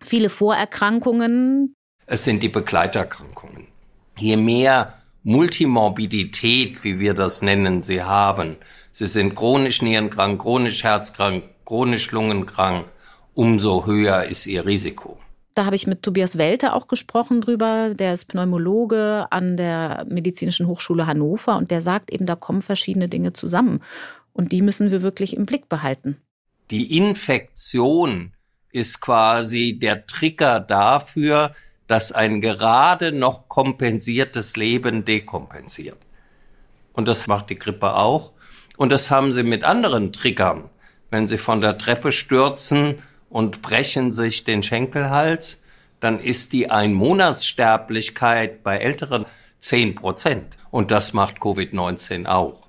viele 0.00 0.28
Vorerkrankungen. 0.28 1.74
Es 2.06 2.24
sind 2.24 2.42
die 2.42 2.48
Begleiterkrankungen. 2.48 3.66
Je 4.18 4.36
mehr 4.36 4.94
Multimorbidität, 5.24 6.82
wie 6.84 6.98
wir 6.98 7.14
das 7.14 7.42
nennen, 7.42 7.82
sie 7.82 8.02
haben, 8.02 8.56
sie 8.90 9.06
sind 9.06 9.34
chronisch 9.34 9.82
nierenkrank, 9.82 10.40
chronisch 10.40 10.82
herzkrank, 10.82 11.44
chronisch 11.64 12.10
lungenkrank, 12.10 12.86
umso 13.34 13.86
höher 13.86 14.24
ist 14.24 14.46
ihr 14.46 14.66
Risiko. 14.66 15.18
Da 15.54 15.66
habe 15.66 15.76
ich 15.76 15.86
mit 15.86 16.02
Tobias 16.02 16.38
Welter 16.38 16.74
auch 16.74 16.88
gesprochen 16.88 17.42
drüber. 17.42 17.92
Der 17.94 18.14
ist 18.14 18.24
Pneumologe 18.26 19.26
an 19.30 19.56
der 19.56 20.06
Medizinischen 20.08 20.66
Hochschule 20.66 21.06
Hannover 21.06 21.56
und 21.56 21.70
der 21.70 21.82
sagt 21.82 22.10
eben, 22.10 22.24
da 22.24 22.36
kommen 22.36 22.62
verschiedene 22.62 23.08
Dinge 23.08 23.34
zusammen. 23.34 23.80
Und 24.32 24.52
die 24.52 24.62
müssen 24.62 24.90
wir 24.90 25.02
wirklich 25.02 25.36
im 25.36 25.44
Blick 25.44 25.68
behalten. 25.68 26.16
Die 26.70 26.96
Infektion 26.96 28.32
ist 28.70 29.02
quasi 29.02 29.78
der 29.78 30.06
Trigger 30.06 30.58
dafür, 30.58 31.54
dass 31.92 32.10
ein 32.10 32.40
gerade 32.40 33.12
noch 33.12 33.50
kompensiertes 33.50 34.56
Leben 34.56 35.04
dekompensiert. 35.04 35.98
Und 36.94 37.06
das 37.06 37.26
macht 37.26 37.50
die 37.50 37.58
Grippe 37.58 37.96
auch. 37.96 38.32
Und 38.78 38.90
das 38.90 39.10
haben 39.10 39.34
sie 39.34 39.42
mit 39.42 39.62
anderen 39.62 40.10
Triggern. 40.10 40.70
Wenn 41.10 41.28
sie 41.28 41.36
von 41.36 41.60
der 41.60 41.76
Treppe 41.76 42.10
stürzen 42.10 43.02
und 43.28 43.60
brechen 43.60 44.10
sich 44.10 44.44
den 44.44 44.62
Schenkelhals, 44.62 45.60
dann 46.00 46.18
ist 46.18 46.54
die 46.54 46.70
Einmonatssterblichkeit 46.70 48.62
bei 48.62 48.78
Älteren 48.78 49.26
10 49.58 49.94
Prozent. 49.94 50.56
Und 50.70 50.90
das 50.90 51.12
macht 51.12 51.40
Covid-19 51.40 52.24
auch. 52.24 52.61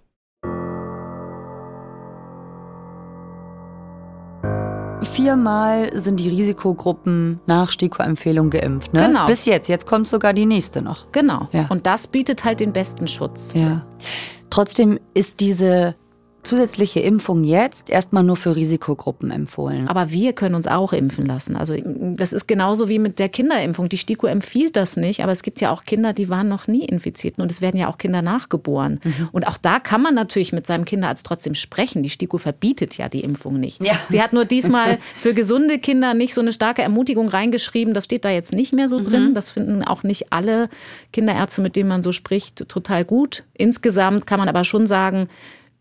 Viermal 5.13 5.91
sind 5.93 6.20
die 6.20 6.27
Risikogruppen 6.27 7.39
nach 7.46 7.70
STIKO-Empfehlung 7.70 8.50
geimpft. 8.50 8.93
Ne? 8.93 9.05
Genau. 9.05 9.27
Bis 9.27 9.46
jetzt. 9.46 9.70
Jetzt 9.70 9.86
kommt 9.86 10.08
sogar 10.08 10.34
die 10.34 10.48
nächste 10.48 10.82
noch. 10.82 11.05
Genau. 11.12 11.50
Ja. 11.51 11.67
Und 11.70 11.86
das 11.86 12.08
bietet 12.08 12.43
halt 12.43 12.60
den 12.60 12.74
besten 12.74 13.08
Schutz. 13.08 13.53
Ja. 13.53 13.86
Trotzdem 14.50 15.00
ist 15.13 15.39
diese 15.39 15.93
zusätzliche 16.43 17.00
Impfung 17.00 17.43
jetzt 17.43 17.89
erstmal 17.89 18.23
nur 18.23 18.35
für 18.35 18.55
Risikogruppen 18.55 19.31
empfohlen. 19.31 19.88
Aber 19.88 20.12
wir 20.12 20.33
können 20.33 20.55
uns 20.55 20.67
auch 20.67 20.91
impfen 20.91 21.25
lassen. 21.25 21.55
Also 21.55 21.75
das 22.15 22.33
ist 22.33 22.47
genauso 22.47 22.89
wie 22.89 23.00
mit 23.00 23.19
der 23.19 23.29
Kinderimpfung. 23.29 23.88
Die 23.88 23.97
STIKO 23.97 24.27
empfiehlt 24.27 24.75
das 24.75 24.97
nicht, 24.97 25.23
aber 25.23 25.31
es 25.31 25.41
gibt 25.41 25.62
ja 25.62 25.71
auch 25.71 25.85
Kinder, 25.85 26.12
die 26.12 26.27
waren 26.29 26.50
noch 26.50 26.67
nie 26.67 26.83
infiziert 26.85 27.39
und 27.39 27.50
es 27.50 27.62
werden 27.62 27.77
ja 27.77 27.89
auch 27.89 27.97
Kinder 27.97 28.21
nachgeboren. 28.21 29.00
Mhm. 29.03 29.29
Und 29.31 29.47
auch 29.47 29.57
da 29.57 29.79
kann 29.79 30.01
man 30.01 30.15
natürlich 30.15 30.51
mit 30.51 30.67
seinem 30.67 30.83
Kinderarzt 30.83 31.25
trotzdem 31.25 31.55
sprechen. 31.55 32.03
Die 32.03 32.09
STIKO 32.09 32.38
verbietet 32.38 32.97
ja 32.97 33.07
die 33.07 33.21
Impfung 33.21 33.59
nicht. 33.59 33.83
Ja. 33.85 33.93
Sie 34.09 34.21
hat 34.21 34.33
nur 34.33 34.45
diesmal 34.45 35.00
für 35.15 35.33
gesunde 35.33 35.79
Kinder 35.79 36.13
nicht 36.13 36.33
so 36.33 36.41
eine 36.41 36.51
starke 36.51 36.81
Ermutigung 36.81 37.29
reingeschrieben. 37.29 37.93
Das 37.93 38.03
steht 38.03 38.25
da 38.25 38.29
jetzt 38.29 38.53
nicht 38.53 38.73
mehr 38.73 38.89
so 38.89 39.00
mhm. 39.00 39.05
drin. 39.05 39.33
Das 39.33 39.50
finden 39.50 39.83
auch 39.83 40.03
nicht 40.03 40.33
alle 40.33 40.67
Kinderärzte, 41.13 41.62
mit 41.62 41.77
denen 41.77 41.88
man 41.88 42.03
so 42.03 42.12
spricht, 42.12 42.67
total 42.67 43.05
gut. 43.05 43.43
Insgesamt 43.53 44.27
kann 44.27 44.39
man 44.39 44.50
aber 44.50 44.65
schon 44.65 44.88
sagen, 44.88 45.29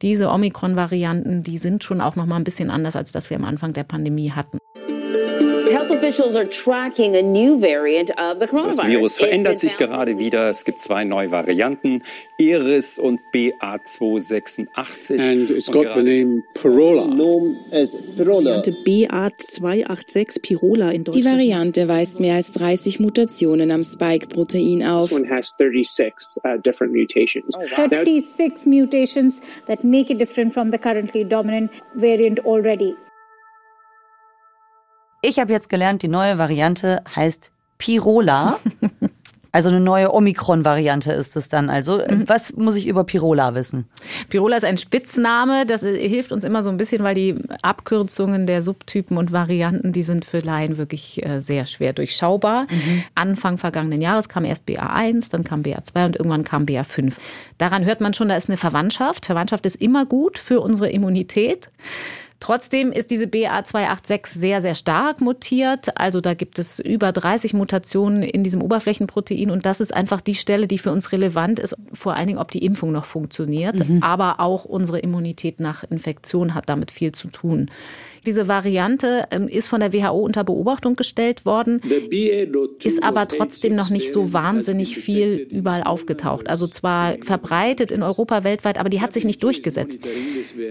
diese 0.02 0.30
Omikron-Varianten, 0.30 1.42
die 1.42 1.58
sind 1.58 1.84
schon 1.84 2.00
auch 2.00 2.16
noch 2.16 2.26
mal 2.26 2.36
ein 2.36 2.44
bisschen 2.44 2.70
anders, 2.70 2.96
als 2.96 3.12
das 3.12 3.30
wir 3.30 3.36
am 3.36 3.44
Anfang 3.44 3.72
der 3.72 3.84
Pandemie 3.84 4.32
hatten. 4.32 4.58
Das 8.68 8.86
Virus 8.86 9.16
verändert 9.16 9.58
sich 9.58 9.76
gerade 9.76 10.18
wieder. 10.18 10.48
Es 10.48 10.64
gibt 10.64 10.80
zwei 10.80 11.04
neue 11.04 11.30
Varianten, 11.30 12.02
Eris 12.38 12.98
und 12.98 13.20
BA286. 13.32 15.20
And 15.20 15.50
it's 15.50 15.70
got 15.70 15.94
the 15.94 16.02
name 16.02 16.42
Pirola. 16.54 17.04
Pirola. 18.16 18.62
BA286 18.62 20.42
Pirola 20.42 20.90
in 20.90 21.04
Deutschland. 21.04 21.24
Die 21.24 21.28
Variante 21.28 21.88
weist 21.88 22.20
mehr 22.20 22.34
als 22.36 22.52
30 22.52 23.00
Mutationen 23.00 23.70
am 23.70 23.82
Spike-Protein 23.82 24.84
auf. 24.84 25.12
One 25.12 25.28
has 25.28 25.54
36 25.58 26.42
uh, 26.44 26.58
different 26.58 26.92
mutations. 26.92 27.56
Oh, 27.56 27.60
wow. 27.62 27.88
36 27.90 28.66
mutations 28.66 29.40
that 29.66 29.84
make 29.84 30.12
it 30.12 30.18
different 30.18 30.52
from 30.52 30.70
the 30.70 30.78
currently 30.78 31.24
dominant 31.24 31.70
variant 31.94 32.44
already. 32.44 32.96
Ich 35.24 35.38
habe 35.38 35.52
jetzt 35.52 35.68
gelernt, 35.68 36.02
die 36.02 36.08
neue 36.08 36.36
Variante 36.36 37.02
heißt 37.14 37.52
Pirola. 37.78 38.58
Also 39.54 39.68
eine 39.68 39.80
neue 39.80 40.14
Omikron-Variante 40.14 41.12
ist 41.12 41.36
es 41.36 41.50
dann. 41.50 41.68
Also 41.68 41.98
mhm. 41.98 42.26
was 42.26 42.56
muss 42.56 42.74
ich 42.74 42.86
über 42.86 43.04
Pirola 43.04 43.54
wissen? 43.54 43.84
Pirola 44.30 44.56
ist 44.56 44.64
ein 44.64 44.78
Spitzname. 44.78 45.66
Das 45.66 45.82
hilft 45.82 46.32
uns 46.32 46.44
immer 46.44 46.62
so 46.62 46.70
ein 46.70 46.78
bisschen, 46.78 47.02
weil 47.02 47.14
die 47.14 47.36
Abkürzungen 47.60 48.46
der 48.46 48.62
Subtypen 48.62 49.18
und 49.18 49.30
Varianten, 49.30 49.92
die 49.92 50.04
sind 50.04 50.24
für 50.24 50.38
Laien 50.38 50.78
wirklich 50.78 51.22
äh, 51.26 51.40
sehr 51.40 51.66
schwer 51.66 51.92
durchschaubar. 51.92 52.62
Mhm. 52.62 53.04
Anfang 53.14 53.58
vergangenen 53.58 54.00
Jahres 54.00 54.30
kam 54.30 54.46
erst 54.46 54.66
BA1, 54.66 55.30
dann 55.30 55.44
kam 55.44 55.60
BA2 55.60 56.06
und 56.06 56.16
irgendwann 56.16 56.44
kam 56.44 56.64
BA5. 56.64 57.12
Daran 57.58 57.84
hört 57.84 58.00
man 58.00 58.14
schon, 58.14 58.30
da 58.30 58.36
ist 58.38 58.48
eine 58.48 58.56
Verwandtschaft. 58.56 59.26
Verwandtschaft 59.26 59.66
ist 59.66 59.76
immer 59.76 60.06
gut 60.06 60.38
für 60.38 60.60
unsere 60.60 60.88
Immunität. 60.88 61.68
Trotzdem 62.42 62.90
ist 62.90 63.12
diese 63.12 63.26
BA286 63.26 64.26
sehr, 64.26 64.60
sehr 64.60 64.74
stark 64.74 65.20
mutiert. 65.20 65.96
Also 65.96 66.20
da 66.20 66.34
gibt 66.34 66.58
es 66.58 66.80
über 66.80 67.12
30 67.12 67.54
Mutationen 67.54 68.24
in 68.24 68.42
diesem 68.42 68.62
Oberflächenprotein 68.62 69.48
und 69.48 69.64
das 69.64 69.80
ist 69.80 69.94
einfach 69.94 70.20
die 70.20 70.34
Stelle, 70.34 70.66
die 70.66 70.78
für 70.78 70.90
uns 70.90 71.12
relevant 71.12 71.60
ist. 71.60 71.76
Vor 71.92 72.16
allen 72.16 72.26
Dingen, 72.26 72.40
ob 72.40 72.50
die 72.50 72.64
Impfung 72.64 72.90
noch 72.90 73.04
funktioniert, 73.04 73.88
mhm. 73.88 74.02
aber 74.02 74.40
auch 74.40 74.64
unsere 74.64 74.98
Immunität 74.98 75.60
nach 75.60 75.84
Infektion 75.88 76.54
hat 76.54 76.68
damit 76.68 76.90
viel 76.90 77.12
zu 77.12 77.28
tun. 77.28 77.70
Diese 78.26 78.48
Variante 78.48 79.26
ähm, 79.30 79.46
ist 79.46 79.68
von 79.68 79.78
der 79.78 79.92
WHO 79.92 80.18
unter 80.18 80.42
Beobachtung 80.42 80.96
gestellt 80.96 81.44
worden, 81.44 81.80
ist 82.82 83.02
aber 83.04 83.28
trotzdem 83.28 83.76
noch 83.76 83.90
nicht 83.90 84.12
so 84.12 84.32
wahnsinnig 84.32 84.96
viel 84.96 85.46
überall 85.50 85.84
aufgetaucht. 85.84 86.48
Also 86.48 86.66
zwar 86.66 87.14
verbreitet 87.22 87.92
in 87.92 88.02
Europa 88.02 88.42
weltweit, 88.42 88.78
aber 88.78 88.90
die 88.90 89.00
hat 89.00 89.12
sich 89.12 89.24
nicht 89.24 89.42
durchgesetzt. 89.44 90.00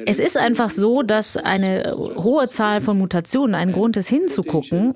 Es 0.05 0.19
ist 0.19 0.37
einfach 0.37 0.71
so, 0.71 1.01
dass 1.01 1.37
eine 1.63 1.93
hohe 1.95 2.47
Zahl 2.49 2.81
von 2.81 2.97
Mutationen 2.97 3.55
ein 3.55 3.71
Grund 3.71 3.97
ist 3.97 4.09
hinzugucken. 4.09 4.95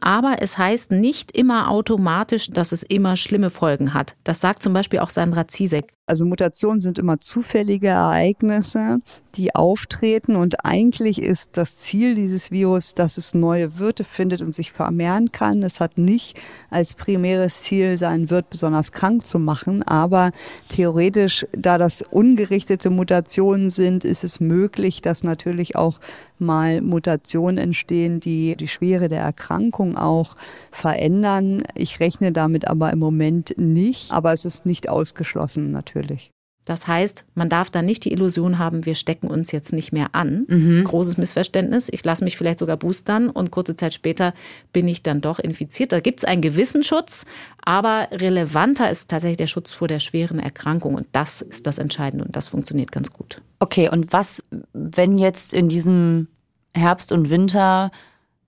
Aber 0.00 0.36
es 0.40 0.58
heißt 0.58 0.90
nicht 0.90 1.36
immer 1.36 1.70
automatisch, 1.70 2.50
dass 2.50 2.72
es 2.72 2.82
immer 2.82 3.16
schlimme 3.16 3.50
Folgen 3.50 3.94
hat. 3.94 4.16
Das 4.24 4.40
sagt 4.40 4.62
zum 4.62 4.72
Beispiel 4.72 5.00
auch 5.00 5.10
Sandra 5.10 5.48
Ziesek. 5.48 5.92
Also 6.08 6.24
Mutationen 6.24 6.80
sind 6.80 6.98
immer 6.98 7.20
zufällige 7.20 7.88
Ereignisse, 7.88 8.98
die 9.34 9.54
auftreten 9.54 10.36
und 10.36 10.64
eigentlich 10.64 11.20
ist 11.20 11.58
das 11.58 11.76
Ziel 11.76 12.14
dieses 12.14 12.50
Virus, 12.50 12.94
dass 12.94 13.18
es 13.18 13.34
neue 13.34 13.78
Wirte 13.78 14.04
findet 14.04 14.40
und 14.40 14.54
sich 14.54 14.72
vermehren 14.72 15.32
kann. 15.32 15.62
Es 15.62 15.80
hat 15.80 15.98
nicht 15.98 16.38
als 16.70 16.94
primäres 16.94 17.60
Ziel, 17.60 17.98
seinen 17.98 18.30
Wirt 18.30 18.48
besonders 18.48 18.92
krank 18.92 19.26
zu 19.26 19.38
machen, 19.38 19.82
aber 19.82 20.32
theoretisch, 20.68 21.46
da 21.52 21.76
das 21.76 22.02
ungerichtete 22.10 22.88
Mutationen 22.88 23.68
sind, 23.68 24.02
ist 24.02 24.24
es 24.24 24.40
möglich, 24.40 25.02
dass 25.02 25.24
natürlich 25.24 25.76
auch 25.76 26.00
mal 26.40 26.80
Mutationen 26.80 27.58
entstehen, 27.58 28.20
die 28.20 28.56
die 28.56 28.68
Schwere 28.68 29.08
der 29.08 29.20
Erkrankung 29.20 29.96
auch 29.96 30.36
verändern. 30.70 31.62
Ich 31.74 32.00
rechne 32.00 32.32
damit 32.32 32.68
aber 32.68 32.92
im 32.92 32.98
Moment 32.98 33.54
nicht, 33.56 34.12
aber 34.12 34.32
es 34.32 34.44
ist 34.44 34.66
nicht 34.66 34.88
ausgeschlossen 34.88 35.70
natürlich. 35.70 36.32
Das 36.68 36.86
heißt, 36.86 37.24
man 37.34 37.48
darf 37.48 37.70
da 37.70 37.80
nicht 37.80 38.04
die 38.04 38.12
Illusion 38.12 38.58
haben, 38.58 38.84
wir 38.84 38.94
stecken 38.94 39.28
uns 39.28 39.52
jetzt 39.52 39.72
nicht 39.72 39.90
mehr 39.90 40.14
an. 40.14 40.44
Mhm. 40.48 40.84
Großes 40.84 41.16
Missverständnis. 41.16 41.88
Ich 41.90 42.04
lasse 42.04 42.22
mich 42.24 42.36
vielleicht 42.36 42.58
sogar 42.58 42.76
boostern 42.76 43.30
und 43.30 43.50
kurze 43.50 43.74
Zeit 43.74 43.94
später 43.94 44.34
bin 44.70 44.86
ich 44.86 45.02
dann 45.02 45.22
doch 45.22 45.38
infiziert. 45.38 45.92
Da 45.92 46.00
gibt 46.00 46.20
es 46.20 46.24
einen 46.26 46.42
gewissen 46.42 46.84
Schutz, 46.84 47.24
aber 47.64 48.08
relevanter 48.12 48.90
ist 48.90 49.08
tatsächlich 49.08 49.38
der 49.38 49.46
Schutz 49.46 49.72
vor 49.72 49.88
der 49.88 49.98
schweren 49.98 50.38
Erkrankung. 50.38 50.94
Und 50.94 51.06
das 51.12 51.40
ist 51.40 51.66
das 51.66 51.78
Entscheidende 51.78 52.26
und 52.26 52.36
das 52.36 52.48
funktioniert 52.48 52.92
ganz 52.92 53.14
gut. 53.14 53.40
Okay, 53.60 53.88
und 53.88 54.12
was, 54.12 54.42
wenn 54.74 55.16
jetzt 55.16 55.54
in 55.54 55.70
diesem 55.70 56.28
Herbst 56.74 57.12
und 57.12 57.30
Winter 57.30 57.90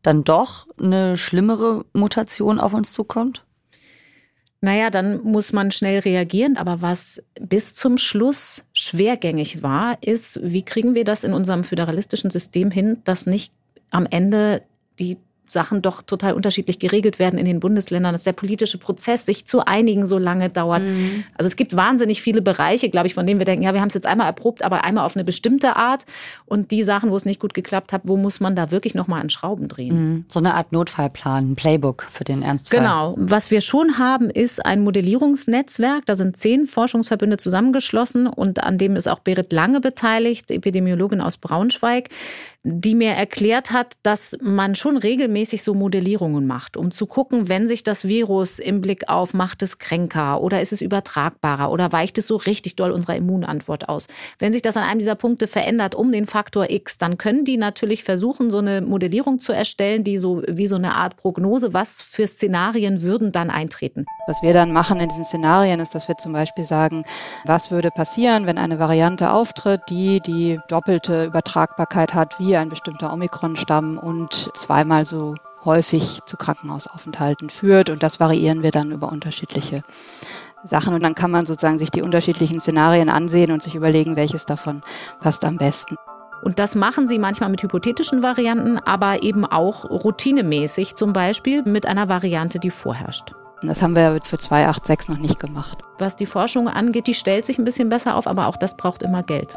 dann 0.02 0.24
doch 0.24 0.66
eine 0.78 1.16
schlimmere 1.16 1.86
Mutation 1.94 2.60
auf 2.60 2.74
uns 2.74 2.92
zukommt? 2.92 3.44
Naja, 4.62 4.90
dann 4.90 5.22
muss 5.22 5.52
man 5.52 5.70
schnell 5.70 6.00
reagieren. 6.00 6.56
Aber 6.56 6.82
was 6.82 7.22
bis 7.40 7.74
zum 7.74 7.96
Schluss 7.96 8.64
schwergängig 8.72 9.62
war, 9.62 9.96
ist, 10.02 10.38
wie 10.42 10.62
kriegen 10.62 10.94
wir 10.94 11.04
das 11.04 11.24
in 11.24 11.32
unserem 11.32 11.64
föderalistischen 11.64 12.30
System 12.30 12.70
hin, 12.70 12.98
dass 13.04 13.26
nicht 13.26 13.52
am 13.90 14.06
Ende 14.06 14.62
die 14.98 15.16
Sachen 15.50 15.82
doch 15.82 16.02
total 16.02 16.34
unterschiedlich 16.34 16.78
geregelt 16.78 17.18
werden 17.18 17.38
in 17.38 17.46
den 17.46 17.60
Bundesländern, 17.60 18.12
dass 18.12 18.24
der 18.24 18.32
politische 18.32 18.78
Prozess 18.78 19.26
sich 19.26 19.46
zu 19.46 19.64
einigen 19.66 20.06
so 20.06 20.18
lange 20.18 20.48
dauert. 20.50 20.82
Mhm. 20.82 21.24
Also 21.36 21.48
es 21.48 21.56
gibt 21.56 21.76
wahnsinnig 21.76 22.22
viele 22.22 22.42
Bereiche, 22.42 22.88
glaube 22.90 23.06
ich, 23.06 23.14
von 23.14 23.26
denen 23.26 23.40
wir 23.40 23.44
denken, 23.44 23.64
ja, 23.64 23.74
wir 23.74 23.80
haben 23.80 23.88
es 23.88 23.94
jetzt 23.94 24.06
einmal 24.06 24.26
erprobt, 24.26 24.62
aber 24.62 24.84
einmal 24.84 25.04
auf 25.04 25.16
eine 25.16 25.24
bestimmte 25.24 25.76
Art. 25.76 26.04
Und 26.46 26.70
die 26.70 26.82
Sachen, 26.82 27.10
wo 27.10 27.16
es 27.16 27.24
nicht 27.24 27.40
gut 27.40 27.54
geklappt 27.54 27.92
hat, 27.92 28.02
wo 28.04 28.16
muss 28.16 28.40
man 28.40 28.56
da 28.56 28.70
wirklich 28.70 28.94
nochmal 28.94 29.20
an 29.20 29.30
Schrauben 29.30 29.68
drehen? 29.68 29.94
Mhm. 29.94 30.24
So 30.28 30.38
eine 30.38 30.54
Art 30.54 30.72
Notfallplan, 30.72 31.52
ein 31.52 31.56
Playbook 31.56 32.06
für 32.10 32.24
den 32.24 32.42
Ernstfall. 32.42 32.80
Genau. 32.80 33.14
Was 33.18 33.50
wir 33.50 33.60
schon 33.60 33.98
haben, 33.98 34.30
ist 34.30 34.64
ein 34.64 34.82
Modellierungsnetzwerk. 34.82 36.06
Da 36.06 36.16
sind 36.16 36.36
zehn 36.36 36.66
Forschungsverbünde 36.66 37.36
zusammengeschlossen 37.36 38.26
und 38.26 38.62
an 38.62 38.78
dem 38.78 38.96
ist 38.96 39.08
auch 39.08 39.20
Berit 39.20 39.52
Lange 39.52 39.80
beteiligt, 39.80 40.50
Epidemiologin 40.50 41.20
aus 41.20 41.36
Braunschweig 41.36 42.08
die 42.62 42.94
mir 42.94 43.12
erklärt 43.12 43.70
hat, 43.70 43.94
dass 44.02 44.36
man 44.42 44.74
schon 44.74 44.98
regelmäßig 44.98 45.62
so 45.62 45.72
Modellierungen 45.72 46.46
macht, 46.46 46.76
um 46.76 46.90
zu 46.90 47.06
gucken, 47.06 47.48
wenn 47.48 47.66
sich 47.66 47.84
das 47.84 48.06
Virus 48.06 48.58
im 48.58 48.82
Blick 48.82 49.08
auf 49.08 49.32
macht 49.32 49.62
es 49.62 49.78
kränker 49.78 50.42
oder 50.42 50.60
ist 50.60 50.72
es 50.72 50.82
übertragbarer 50.82 51.70
oder 51.70 51.90
weicht 51.92 52.18
es 52.18 52.26
so 52.26 52.36
richtig 52.36 52.76
doll 52.76 52.90
unserer 52.90 53.16
Immunantwort 53.16 53.88
aus. 53.88 54.08
Wenn 54.38 54.52
sich 54.52 54.60
das 54.60 54.76
an 54.76 54.82
einem 54.82 54.98
dieser 54.98 55.14
Punkte 55.14 55.46
verändert 55.46 55.94
um 55.94 56.12
den 56.12 56.26
Faktor 56.26 56.68
X, 56.68 56.98
dann 56.98 57.16
können 57.16 57.46
die 57.46 57.56
natürlich 57.56 58.04
versuchen, 58.04 58.50
so 58.50 58.58
eine 58.58 58.82
Modellierung 58.82 59.38
zu 59.38 59.52
erstellen, 59.52 60.04
die 60.04 60.18
so 60.18 60.42
wie 60.46 60.66
so 60.66 60.76
eine 60.76 60.96
Art 60.96 61.16
Prognose, 61.16 61.72
was 61.72 62.02
für 62.02 62.26
Szenarien 62.26 63.00
würden 63.00 63.32
dann 63.32 63.48
eintreten. 63.48 64.04
Was 64.26 64.42
wir 64.42 64.52
dann 64.52 64.72
machen 64.72 65.00
in 65.00 65.08
diesen 65.08 65.24
Szenarien 65.24 65.80
ist, 65.80 65.94
dass 65.94 66.08
wir 66.08 66.18
zum 66.18 66.34
Beispiel 66.34 66.64
sagen, 66.64 67.04
was 67.46 67.70
würde 67.70 67.90
passieren, 67.90 68.46
wenn 68.46 68.58
eine 68.58 68.78
Variante 68.78 69.32
auftritt, 69.32 69.80
die 69.88 70.20
die 70.20 70.58
doppelte 70.68 71.24
Übertragbarkeit 71.24 72.12
hat 72.12 72.38
wie 72.38 72.49
ein 72.56 72.68
bestimmter 72.68 73.12
Omikron-Stamm 73.12 73.98
und 73.98 74.50
zweimal 74.54 75.04
so 75.04 75.34
häufig 75.64 76.20
zu 76.26 76.36
Krankenhausaufenthalten 76.36 77.50
führt. 77.50 77.90
Und 77.90 78.02
das 78.02 78.20
variieren 78.20 78.62
wir 78.62 78.70
dann 78.70 78.90
über 78.90 79.10
unterschiedliche 79.10 79.82
Sachen. 80.64 80.94
Und 80.94 81.02
dann 81.02 81.14
kann 81.14 81.30
man 81.30 81.46
sozusagen 81.46 81.78
sich 81.78 81.90
die 81.90 82.02
unterschiedlichen 82.02 82.60
Szenarien 82.60 83.08
ansehen 83.08 83.52
und 83.52 83.62
sich 83.62 83.74
überlegen, 83.74 84.16
welches 84.16 84.46
davon 84.46 84.82
passt 85.20 85.44
am 85.44 85.56
besten. 85.56 85.96
Und 86.42 86.58
das 86.58 86.74
machen 86.74 87.06
sie 87.06 87.18
manchmal 87.18 87.50
mit 87.50 87.62
hypothetischen 87.62 88.22
Varianten, 88.22 88.78
aber 88.78 89.22
eben 89.22 89.44
auch 89.44 89.84
routinemäßig, 89.84 90.96
zum 90.96 91.12
Beispiel 91.12 91.62
mit 91.62 91.84
einer 91.84 92.08
Variante, 92.08 92.58
die 92.58 92.70
vorherrscht. 92.70 93.34
Das 93.62 93.82
haben 93.82 93.94
wir 93.94 94.18
für 94.24 94.38
286 94.38 95.10
noch 95.10 95.18
nicht 95.18 95.38
gemacht. 95.38 95.82
Was 95.98 96.16
die 96.16 96.24
Forschung 96.24 96.66
angeht, 96.66 97.06
die 97.06 97.14
stellt 97.14 97.44
sich 97.44 97.58
ein 97.58 97.66
bisschen 97.66 97.90
besser 97.90 98.16
auf, 98.16 98.26
aber 98.26 98.46
auch 98.46 98.56
das 98.56 98.74
braucht 98.74 99.02
immer 99.02 99.22
Geld. 99.22 99.54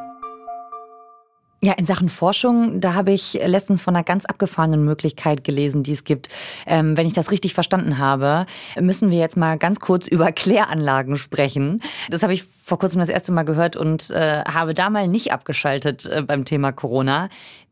Ja, 1.64 1.72
in 1.72 1.86
Sachen 1.86 2.10
Forschung, 2.10 2.82
da 2.82 2.94
habe 2.94 3.14
ich 3.14 3.40
letztens 3.42 3.82
von 3.82 3.96
einer 3.96 4.04
ganz 4.04 4.26
abgefahrenen 4.26 4.84
Möglichkeit 4.84 5.46
gelesen, 5.46 5.82
die 5.82 5.94
es 5.94 6.04
gibt. 6.04 6.28
Ähm, 6.66 6.98
wenn 6.98 7.08
ich 7.08 7.14
das 7.14 7.32
richtig 7.32 7.54
verstanden 7.54 8.00
habe, 8.00 8.48
müssen 8.78 9.12
wir 9.12 9.18
jetzt 9.18 9.38
mal 9.38 9.58
ganz 9.58 9.80
kurz 9.80 10.06
über 10.06 10.34
Kläranlagen 10.34 11.16
sprechen. 11.16 11.82
Das 12.10 12.22
habe 12.22 12.34
ich 12.34 12.44
vor 12.44 12.80
kurzem 12.80 13.00
das 13.00 13.08
erste 13.08 13.32
Mal 13.32 13.44
gehört 13.44 13.78
und 13.78 14.10
äh, 14.10 14.44
habe 14.44 14.74
da 14.74 14.90
mal 14.90 15.08
nicht 15.08 15.32
abgeschaltet 15.32 16.06
äh, 16.06 16.22
beim 16.22 16.44
Thema 16.44 16.74
Corona. 16.74 17.30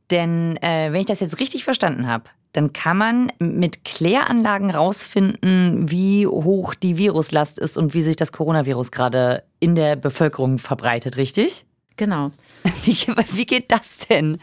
Denn 0.09 0.55
äh, 0.61 0.93
wenn 0.93 1.01
ich 1.01 1.05
das 1.05 1.19
jetzt 1.19 1.41
richtig 1.41 1.65
verstanden 1.65 2.07
habe, 2.07 2.23
dann 2.53 2.71
kann 2.71 2.95
man 2.95 3.33
mit 3.39 3.83
Kläranlagen 3.83 4.69
rausfinden, 4.69 5.91
wie 5.91 6.25
hoch 6.27 6.75
die 6.75 6.97
Viruslast 6.97 7.59
ist 7.59 7.77
und 7.77 7.93
wie 7.93 8.01
sich 8.01 8.15
das 8.15 8.31
Coronavirus 8.31 8.93
gerade 8.93 9.43
in 9.59 9.75
der 9.75 9.97
Bevölkerung 9.97 10.59
verbreitet, 10.59 11.17
richtig? 11.17 11.65
Genau. 11.97 12.31
Wie, 12.83 12.95
wie 13.31 13.45
geht 13.45 13.71
das 13.71 13.99
denn? 14.09 14.39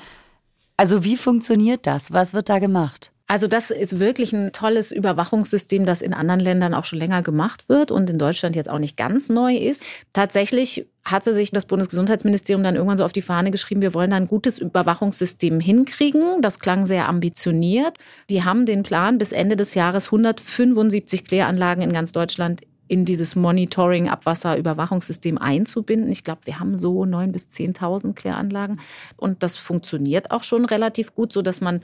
Also 0.77 1.03
wie 1.03 1.17
funktioniert 1.17 1.87
das? 1.89 2.13
Was 2.13 2.35
wird 2.35 2.49
da 2.49 2.61
gemacht? 2.61 3.11
Also 3.31 3.47
das 3.47 3.71
ist 3.71 3.99
wirklich 3.99 4.33
ein 4.33 4.53
tolles 4.53 4.91
Überwachungssystem, 4.91 5.85
das 5.85 6.01
in 6.01 6.15
anderen 6.15 6.41
Ländern 6.41 6.73
auch 6.73 6.87
schon 6.87 6.99
länger 6.99 7.23
gemacht 7.23 7.69
wird 7.69 7.91
und 7.91 8.09
in 8.09 8.19
Deutschland 8.19 8.57
jetzt 8.57 8.71
auch 8.71 8.79
nicht 8.79 8.97
ganz 8.97 9.29
neu 9.29 9.55
ist. 9.55 9.85
Tatsächlich 10.15 10.87
hatte 11.05 11.35
sich 11.35 11.51
das 11.51 11.67
Bundesgesundheitsministerium 11.67 12.63
dann 12.63 12.75
irgendwann 12.75 12.97
so 12.97 13.05
auf 13.05 13.13
die 13.13 13.21
Fahne 13.21 13.51
geschrieben, 13.51 13.83
wir 13.83 13.93
wollen 13.93 14.13
da 14.13 14.17
ein 14.17 14.29
gutes 14.29 14.59
Überwachungssystem 14.59 15.61
hinkriegen. 15.61 16.41
Das 16.41 16.59
klang 16.59 16.87
sehr 16.87 17.07
ambitioniert. 17.07 17.99
Die 18.31 18.45
haben 18.45 18.65
den 18.65 18.83
Plan, 18.83 19.19
bis 19.19 19.33
Ende 19.33 19.57
des 19.57 19.75
Jahres 19.75 20.07
175 20.07 21.25
Kläranlagen 21.25 21.83
in 21.83 21.93
ganz 21.93 22.13
Deutschland 22.13 22.63
in 22.89 23.05
dieses 23.05 23.37
Monitoring, 23.37 24.09
Abwasserüberwachungssystem 24.09 25.39
einzubinden. 25.39 26.11
Ich 26.11 26.25
glaube, 26.25 26.41
wir 26.45 26.59
haben 26.59 26.79
so 26.79 27.05
neun 27.05 27.33
bis 27.33 27.47
10.000 27.47 28.15
Kläranlagen 28.15 28.81
und 29.17 29.43
das 29.43 29.57
funktioniert 29.57 30.31
auch 30.31 30.43
schon 30.43 30.65
relativ 30.65 31.15
gut, 31.15 31.33
so 31.33 31.43
dass 31.43 31.61
man 31.61 31.81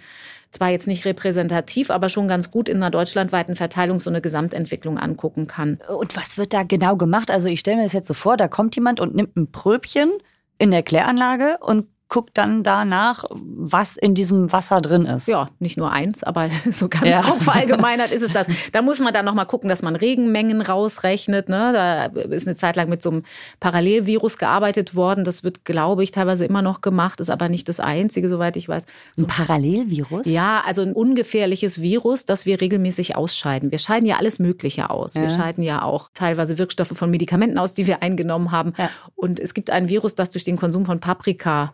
zwar 0.51 0.71
jetzt 0.71 0.87
nicht 0.87 1.05
repräsentativ, 1.05 1.91
aber 1.91 2.09
schon 2.09 2.29
ganz 2.29 2.51
gut 2.51 2.69
in 2.69 2.77
einer 2.77 2.91
deutschlandweiten 2.91 3.57
Verteilung 3.57 4.01
so 4.01 4.09
eine 4.09 4.21
Gesamtentwicklung 4.21 4.99
angucken 4.99 5.47
kann. 5.47 5.79
Und 5.89 6.17
was 6.17 6.39
wird 6.39 6.53
da 6.53 6.63
genau 6.63 6.97
gemacht? 6.97 7.31
Also 7.31 7.49
ich 7.49 7.61
stelle 7.61 7.79
mir 7.79 7.83
das 7.83 7.93
jetzt 7.93 8.09
so 8.09 8.15
vor, 8.15 8.37
da 8.37 8.49
kommt 8.49 8.77
jemand 8.77 9.01
und 9.01 9.15
nimmt 9.15 9.37
ein 9.37 9.51
Pröbchen 9.51 10.11
in 10.59 10.71
der 10.71 10.83
Kläranlage 10.83 11.59
und 11.61 11.87
guckt 12.09 12.37
dann 12.37 12.63
danach, 12.63 13.25
was 13.31 13.97
in 13.97 14.15
diesem 14.15 14.53
Wasser 14.53 14.81
drin 14.81 15.07
ist. 15.07 15.27
Ja, 15.27 15.49
nicht 15.59 15.77
nur 15.77 15.91
eins, 15.91 16.23
aber 16.23 16.51
so 16.71 16.89
ganz 16.89 17.07
ja. 17.07 17.23
grob 17.23 17.43
verallgemeinert 17.43 18.13
ist 18.13 18.23
es 18.23 18.33
das. 18.33 18.47
Da 18.73 18.83
muss 18.83 19.01
man 19.01 19.13
dann 19.13 19.25
nochmal 19.25 19.47
gucken, 19.47 19.69
dass 19.69 19.83
man 19.83 19.97
Regenmengen 19.97 20.61
rausrechnet. 20.61 21.49
Ne? 21.49 21.73
Da 21.73 22.05
ist 22.05 22.47
eine 22.47 22.57
Zeit 22.57 22.77
lang 22.77 22.89
mit 22.89 23.03
so 23.03 23.11
einem 23.11 23.23
Parallelvirus 23.59 24.39
gearbeitet 24.39 24.95
worden. 24.95 25.25
Das 25.25 25.45
wird, 25.45 25.65
glaube 25.65 26.05
ich, 26.05 26.11
teilweise 26.11 26.45
immer 26.45 26.63
noch 26.63 26.83
gemacht, 26.83 27.21
ist 27.21 27.31
aber 27.31 27.49
nicht 27.49 27.69
das 27.69 27.81
einzige, 27.81 28.29
soweit 28.29 28.57
ich 28.57 28.69
weiß. 28.69 28.87
So 29.17 29.25
ein 29.25 29.29
Parallelvirus? 29.29 30.27
Ja, 30.27 30.63
also 30.65 30.83
ein 30.83 30.93
ungefährliches 30.93 31.81
Virus, 31.81 32.27
das 32.27 32.45
wir 32.47 32.61
regelmäßig 32.61 33.17
ausscheiden. 33.17 33.71
Wir 33.71 33.79
scheiden 33.79 34.07
ja 34.07 34.19
alles 34.19 34.39
Mögliche 34.39 34.91
aus. 34.91 35.15
Ja. 35.15 35.23
Wir 35.23 35.31
scheiden 35.31 35.65
ja 35.65 35.83
auch 35.83 36.11
teilweise 36.13 36.59
Wirkstoffe 36.59 36.93
von 36.97 37.11
Medikamenten 37.11 37.59
aus, 37.59 37.75
die 37.75 37.87
wir 37.87 38.03
eingenommen 38.03 38.53
haben. 38.53 38.75
Ja. 38.77 38.91
Und 39.15 39.41
es 39.41 39.55
gibt 39.55 39.71
ein 39.71 39.89
Virus, 39.89 40.15
das 40.15 40.31
durch 40.31 40.45
den 40.45 40.57
Konsum 40.57 40.85
von 40.85 41.01
Paprika 41.01 41.73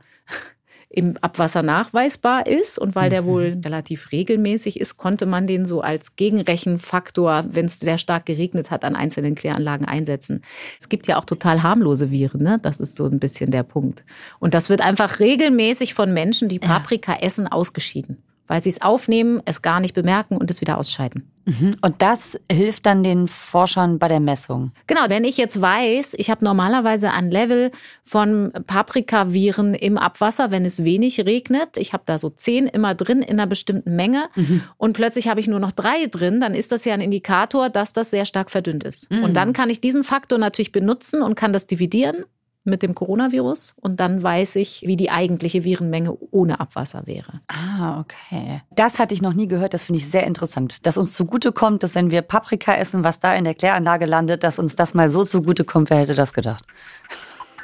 im 0.92 1.16
Abwasser 1.20 1.62
nachweisbar 1.62 2.48
ist 2.48 2.76
und 2.76 2.96
weil 2.96 3.10
der 3.10 3.24
wohl 3.24 3.54
mhm. 3.54 3.60
relativ 3.60 4.10
regelmäßig 4.10 4.80
ist, 4.80 4.96
konnte 4.96 5.24
man 5.24 5.46
den 5.46 5.64
so 5.64 5.82
als 5.82 6.16
Gegenrechenfaktor, 6.16 7.44
wenn 7.48 7.66
es 7.66 7.78
sehr 7.78 7.96
stark 7.96 8.26
geregnet 8.26 8.72
hat, 8.72 8.84
an 8.84 8.96
einzelnen 8.96 9.36
Kläranlagen 9.36 9.86
einsetzen. 9.86 10.42
Es 10.80 10.88
gibt 10.88 11.06
ja 11.06 11.16
auch 11.16 11.24
total 11.24 11.62
harmlose 11.62 12.10
Viren, 12.10 12.42
ne? 12.42 12.58
Das 12.60 12.80
ist 12.80 12.96
so 12.96 13.06
ein 13.06 13.20
bisschen 13.20 13.52
der 13.52 13.62
Punkt. 13.62 14.04
Und 14.40 14.52
das 14.52 14.68
wird 14.68 14.80
einfach 14.80 15.20
regelmäßig 15.20 15.94
von 15.94 16.12
Menschen, 16.12 16.48
die 16.48 16.58
Paprika 16.58 17.14
essen, 17.20 17.46
ausgeschieden 17.46 18.18
weil 18.50 18.64
sie 18.64 18.70
es 18.70 18.82
aufnehmen, 18.82 19.40
es 19.44 19.62
gar 19.62 19.78
nicht 19.78 19.94
bemerken 19.94 20.36
und 20.36 20.50
es 20.50 20.60
wieder 20.60 20.76
ausscheiden. 20.76 21.30
Mhm. 21.44 21.76
Und 21.82 22.02
das 22.02 22.36
hilft 22.50 22.84
dann 22.84 23.04
den 23.04 23.28
Forschern 23.28 24.00
bei 24.00 24.08
der 24.08 24.18
Messung. 24.18 24.72
Genau, 24.88 25.02
wenn 25.06 25.22
ich 25.22 25.36
jetzt 25.36 25.60
weiß, 25.60 26.14
ich 26.16 26.30
habe 26.30 26.44
normalerweise 26.44 27.12
ein 27.12 27.30
Level 27.30 27.70
von 28.02 28.52
Paprikaviren 28.66 29.74
im 29.74 29.96
Abwasser, 29.96 30.50
wenn 30.50 30.64
es 30.64 30.82
wenig 30.82 31.24
regnet. 31.24 31.76
Ich 31.76 31.92
habe 31.92 32.02
da 32.06 32.18
so 32.18 32.28
zehn 32.28 32.66
immer 32.66 32.96
drin 32.96 33.22
in 33.22 33.38
einer 33.38 33.46
bestimmten 33.46 33.94
Menge 33.94 34.24
mhm. 34.34 34.64
und 34.76 34.94
plötzlich 34.94 35.28
habe 35.28 35.38
ich 35.38 35.46
nur 35.46 35.60
noch 35.60 35.70
drei 35.70 36.06
drin, 36.06 36.40
dann 36.40 36.54
ist 36.54 36.72
das 36.72 36.84
ja 36.84 36.94
ein 36.94 37.00
Indikator, 37.00 37.70
dass 37.70 37.92
das 37.92 38.10
sehr 38.10 38.24
stark 38.24 38.50
verdünnt 38.50 38.82
ist. 38.82 39.12
Mhm. 39.12 39.22
Und 39.22 39.36
dann 39.36 39.52
kann 39.52 39.70
ich 39.70 39.80
diesen 39.80 40.02
Faktor 40.02 40.38
natürlich 40.38 40.72
benutzen 40.72 41.22
und 41.22 41.36
kann 41.36 41.52
das 41.52 41.68
dividieren 41.68 42.24
mit 42.64 42.82
dem 42.82 42.94
Coronavirus 42.94 43.74
und 43.76 44.00
dann 44.00 44.22
weiß 44.22 44.56
ich, 44.56 44.82
wie 44.86 44.96
die 44.96 45.10
eigentliche 45.10 45.64
Virenmenge 45.64 46.16
ohne 46.30 46.60
Abwasser 46.60 47.06
wäre. 47.06 47.40
Ah, 47.48 48.00
okay. 48.00 48.62
Das 48.74 48.98
hatte 48.98 49.14
ich 49.14 49.22
noch 49.22 49.32
nie 49.32 49.48
gehört, 49.48 49.72
das 49.72 49.84
finde 49.84 49.98
ich 49.98 50.10
sehr 50.10 50.26
interessant. 50.26 50.86
Dass 50.86 50.98
uns 50.98 51.14
zugutekommt, 51.14 51.82
dass 51.82 51.94
wenn 51.94 52.10
wir 52.10 52.22
Paprika 52.22 52.74
essen, 52.74 53.02
was 53.02 53.18
da 53.18 53.34
in 53.34 53.44
der 53.44 53.54
Kläranlage 53.54 54.04
landet, 54.04 54.44
dass 54.44 54.58
uns 54.58 54.76
das 54.76 54.94
mal 54.94 55.08
so 55.08 55.24
zugutekommt, 55.24 55.90
wer 55.90 55.98
hätte 55.98 56.14
das 56.14 56.32
gedacht? 56.32 56.64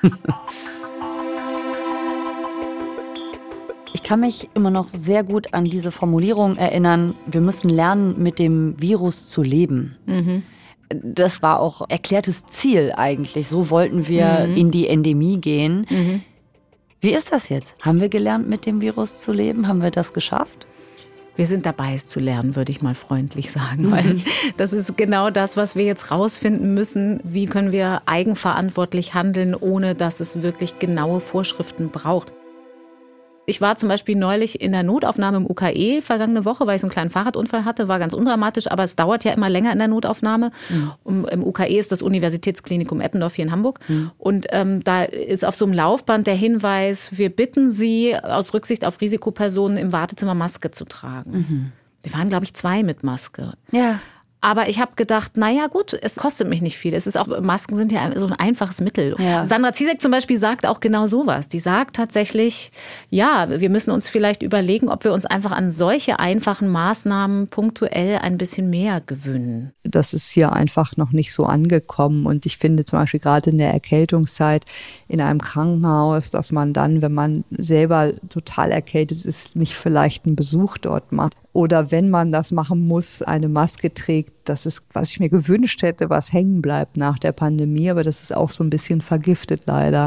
Ich 3.92 4.02
kann 4.02 4.20
mich 4.20 4.50
immer 4.52 4.70
noch 4.70 4.88
sehr 4.88 5.24
gut 5.24 5.54
an 5.54 5.64
diese 5.64 5.90
Formulierung 5.90 6.58
erinnern, 6.58 7.14
wir 7.26 7.40
müssen 7.40 7.70
lernen, 7.70 8.22
mit 8.22 8.38
dem 8.38 8.78
Virus 8.78 9.26
zu 9.26 9.42
leben. 9.42 9.96
Mhm 10.04 10.42
das 10.88 11.42
war 11.42 11.60
auch 11.60 11.88
erklärtes 11.88 12.46
Ziel 12.46 12.92
eigentlich. 12.96 13.48
So 13.48 13.70
wollten 13.70 14.06
wir 14.06 14.46
mhm. 14.46 14.56
in 14.56 14.70
die 14.70 14.88
Endemie 14.88 15.40
gehen. 15.40 15.86
Mhm. 15.88 16.22
Wie 17.00 17.12
ist 17.12 17.32
das 17.32 17.48
jetzt? 17.48 17.74
Haben 17.82 18.00
wir 18.00 18.08
gelernt, 18.08 18.48
mit 18.48 18.66
dem 18.66 18.80
Virus 18.80 19.20
zu 19.20 19.32
leben? 19.32 19.68
Haben 19.68 19.82
wir 19.82 19.90
das 19.90 20.12
geschafft? 20.12 20.66
Wir 21.36 21.44
sind 21.44 21.66
dabei, 21.66 21.94
es 21.94 22.08
zu 22.08 22.18
lernen, 22.18 22.56
würde 22.56 22.72
ich 22.72 22.80
mal 22.80 22.94
freundlich 22.94 23.52
sagen, 23.52 23.90
weil 23.90 24.20
das 24.56 24.72
ist 24.72 24.96
genau 24.96 25.30
das, 25.30 25.56
was 25.56 25.76
wir 25.76 25.84
jetzt 25.84 26.10
rausfinden 26.10 26.72
müssen. 26.72 27.20
Wie 27.24 27.46
können 27.46 27.72
wir 27.72 28.02
eigenverantwortlich 28.06 29.12
handeln, 29.12 29.54
ohne 29.54 29.94
dass 29.94 30.20
es 30.20 30.42
wirklich 30.42 30.78
genaue 30.78 31.20
Vorschriften 31.20 31.90
braucht? 31.90 32.32
Ich 33.46 33.60
war 33.60 33.76
zum 33.76 33.88
Beispiel 33.88 34.16
neulich 34.16 34.60
in 34.60 34.72
der 34.72 34.82
Notaufnahme 34.82 35.36
im 35.38 35.46
UKE 35.48 36.02
vergangene 36.02 36.44
Woche, 36.44 36.66
weil 36.66 36.76
ich 36.76 36.80
so 36.80 36.86
einen 36.86 36.92
kleinen 36.92 37.10
Fahrradunfall 37.10 37.64
hatte, 37.64 37.88
war 37.88 37.98
ganz 37.98 38.12
undramatisch, 38.12 38.70
aber 38.70 38.84
es 38.84 38.96
dauert 38.96 39.24
ja 39.24 39.32
immer 39.32 39.48
länger 39.48 39.72
in 39.72 39.78
der 39.78 39.88
Notaufnahme. 39.88 40.50
Mhm. 41.04 41.24
Im 41.30 41.44
UKE 41.44 41.78
ist 41.78 41.92
das 41.92 42.02
Universitätsklinikum 42.02 43.00
Eppendorf 43.00 43.34
hier 43.34 43.44
in 43.44 43.52
Hamburg. 43.52 43.78
Mhm. 43.88 44.10
Und 44.18 44.46
ähm, 44.50 44.82
da 44.82 45.04
ist 45.04 45.44
auf 45.44 45.54
so 45.54 45.64
einem 45.64 45.74
Laufband 45.74 46.26
der 46.26 46.34
Hinweis, 46.34 47.16
wir 47.16 47.30
bitten 47.30 47.70
Sie 47.70 48.16
aus 48.16 48.52
Rücksicht 48.52 48.84
auf 48.84 49.00
Risikopersonen 49.00 49.78
im 49.78 49.92
Wartezimmer 49.92 50.34
Maske 50.34 50.72
zu 50.72 50.84
tragen. 50.84 51.30
Mhm. 51.30 51.72
Wir 52.02 52.12
waren, 52.12 52.28
glaube 52.28 52.44
ich, 52.44 52.54
zwei 52.54 52.82
mit 52.82 53.02
Maske. 53.02 53.52
Ja. 53.70 54.00
Aber 54.40 54.68
ich 54.68 54.78
habe 54.78 54.92
gedacht, 54.96 55.36
naja 55.36 55.66
gut, 55.66 55.98
es 56.00 56.16
kostet 56.16 56.48
mich 56.48 56.62
nicht 56.62 56.76
viel. 56.76 56.94
Es 56.94 57.06
ist 57.06 57.16
auch, 57.16 57.40
Masken 57.40 57.74
sind 57.74 57.90
ja 57.90 58.10
so 58.16 58.26
ein 58.26 58.32
einfaches 58.32 58.80
Mittel. 58.80 59.16
Ja. 59.18 59.44
Sandra 59.46 59.72
Ziesek 59.72 60.00
zum 60.00 60.12
Beispiel 60.12 60.38
sagt 60.38 60.66
auch 60.66 60.80
genau 60.80 61.06
sowas. 61.06 61.48
Die 61.48 61.58
sagt 61.58 61.96
tatsächlich, 61.96 62.70
ja, 63.10 63.48
wir 63.48 63.70
müssen 63.70 63.90
uns 63.90 64.08
vielleicht 64.08 64.42
überlegen, 64.42 64.88
ob 64.88 65.04
wir 65.04 65.12
uns 65.12 65.26
einfach 65.26 65.52
an 65.52 65.72
solche 65.72 66.20
einfachen 66.20 66.68
Maßnahmen 66.68 67.48
punktuell 67.48 68.18
ein 68.18 68.38
bisschen 68.38 68.70
mehr 68.70 69.00
gewöhnen. 69.00 69.72
Das 69.82 70.12
ist 70.12 70.30
hier 70.30 70.52
einfach 70.52 70.96
noch 70.96 71.12
nicht 71.12 71.32
so 71.32 71.46
angekommen. 71.46 72.26
Und 72.26 72.46
ich 72.46 72.58
finde 72.58 72.84
zum 72.84 73.00
Beispiel 73.00 73.20
gerade 73.20 73.50
in 73.50 73.58
der 73.58 73.72
Erkältungszeit 73.72 74.64
in 75.08 75.20
einem 75.20 75.40
Krankenhaus, 75.40 76.30
dass 76.30 76.52
man 76.52 76.72
dann, 76.72 77.02
wenn 77.02 77.14
man 77.14 77.44
selber 77.50 78.12
total 78.28 78.70
erkältet 78.70 79.24
ist, 79.24 79.56
nicht 79.56 79.74
vielleicht 79.74 80.26
einen 80.26 80.36
Besuch 80.36 80.78
dort 80.78 81.10
macht 81.10 81.34
oder 81.56 81.90
wenn 81.90 82.10
man 82.10 82.32
das 82.32 82.52
machen 82.52 82.86
muss, 82.86 83.22
eine 83.22 83.48
Maske 83.48 83.94
trägt. 83.94 84.34
Das 84.44 84.66
ist, 84.66 84.82
was 84.92 85.10
ich 85.10 85.20
mir 85.20 85.30
gewünscht 85.30 85.80
hätte, 85.80 86.10
was 86.10 86.30
hängen 86.30 86.60
bleibt 86.60 86.98
nach 86.98 87.18
der 87.18 87.32
Pandemie, 87.32 87.90
aber 87.90 88.04
das 88.04 88.22
ist 88.22 88.36
auch 88.36 88.50
so 88.50 88.62
ein 88.62 88.68
bisschen 88.68 89.00
vergiftet 89.00 89.62
leider. 89.64 90.04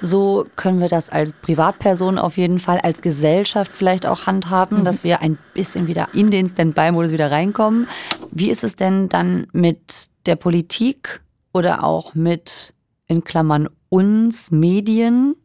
So 0.00 0.46
können 0.56 0.80
wir 0.80 0.88
das 0.88 1.10
als 1.10 1.34
Privatperson 1.34 2.16
auf 2.16 2.38
jeden 2.38 2.58
Fall, 2.58 2.78
als 2.78 3.02
Gesellschaft 3.02 3.70
vielleicht 3.70 4.06
auch 4.06 4.26
handhaben, 4.26 4.78
mhm. 4.78 4.84
dass 4.84 5.04
wir 5.04 5.20
ein 5.20 5.36
bisschen 5.52 5.86
wieder 5.86 6.08
in 6.14 6.30
den 6.30 6.48
Standby-Modus 6.48 7.10
wieder 7.10 7.30
reinkommen. 7.30 7.86
Wie 8.30 8.48
ist 8.48 8.64
es 8.64 8.76
denn 8.76 9.10
dann 9.10 9.48
mit 9.52 10.06
der 10.24 10.36
Politik 10.36 11.20
oder 11.52 11.84
auch 11.84 12.14
mit, 12.14 12.72
in 13.06 13.22
Klammern, 13.22 13.68
uns 13.90 14.50
Medien? 14.50 15.36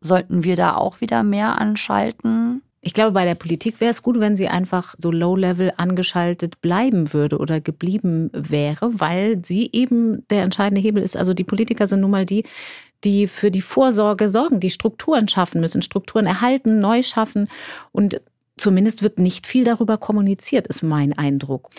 Sollten 0.00 0.44
wir 0.44 0.56
da 0.56 0.76
auch 0.76 1.02
wieder 1.02 1.22
mehr 1.22 1.60
anschalten? 1.60 2.62
Ich 2.80 2.94
glaube, 2.94 3.12
bei 3.12 3.24
der 3.24 3.34
Politik 3.34 3.80
wäre 3.80 3.90
es 3.90 4.02
gut, 4.02 4.20
wenn 4.20 4.36
sie 4.36 4.48
einfach 4.48 4.94
so 4.98 5.10
low-level 5.10 5.72
angeschaltet 5.76 6.60
bleiben 6.60 7.12
würde 7.12 7.38
oder 7.38 7.60
geblieben 7.60 8.30
wäre, 8.32 9.00
weil 9.00 9.44
sie 9.44 9.68
eben 9.72 10.26
der 10.28 10.42
entscheidende 10.42 10.80
Hebel 10.80 11.02
ist. 11.02 11.16
Also 11.16 11.34
die 11.34 11.44
Politiker 11.44 11.88
sind 11.88 12.00
nun 12.00 12.12
mal 12.12 12.24
die, 12.24 12.44
die 13.04 13.26
für 13.26 13.50
die 13.50 13.62
Vorsorge 13.62 14.28
sorgen, 14.28 14.60
die 14.60 14.70
Strukturen 14.70 15.28
schaffen 15.28 15.60
müssen, 15.60 15.82
Strukturen 15.82 16.26
erhalten, 16.26 16.80
neu 16.80 17.02
schaffen. 17.02 17.48
Und 17.90 18.20
zumindest 18.56 19.02
wird 19.02 19.18
nicht 19.18 19.46
viel 19.46 19.64
darüber 19.64 19.98
kommuniziert, 19.98 20.68
ist 20.68 20.82
mein 20.82 21.12
Eindruck. 21.12 21.70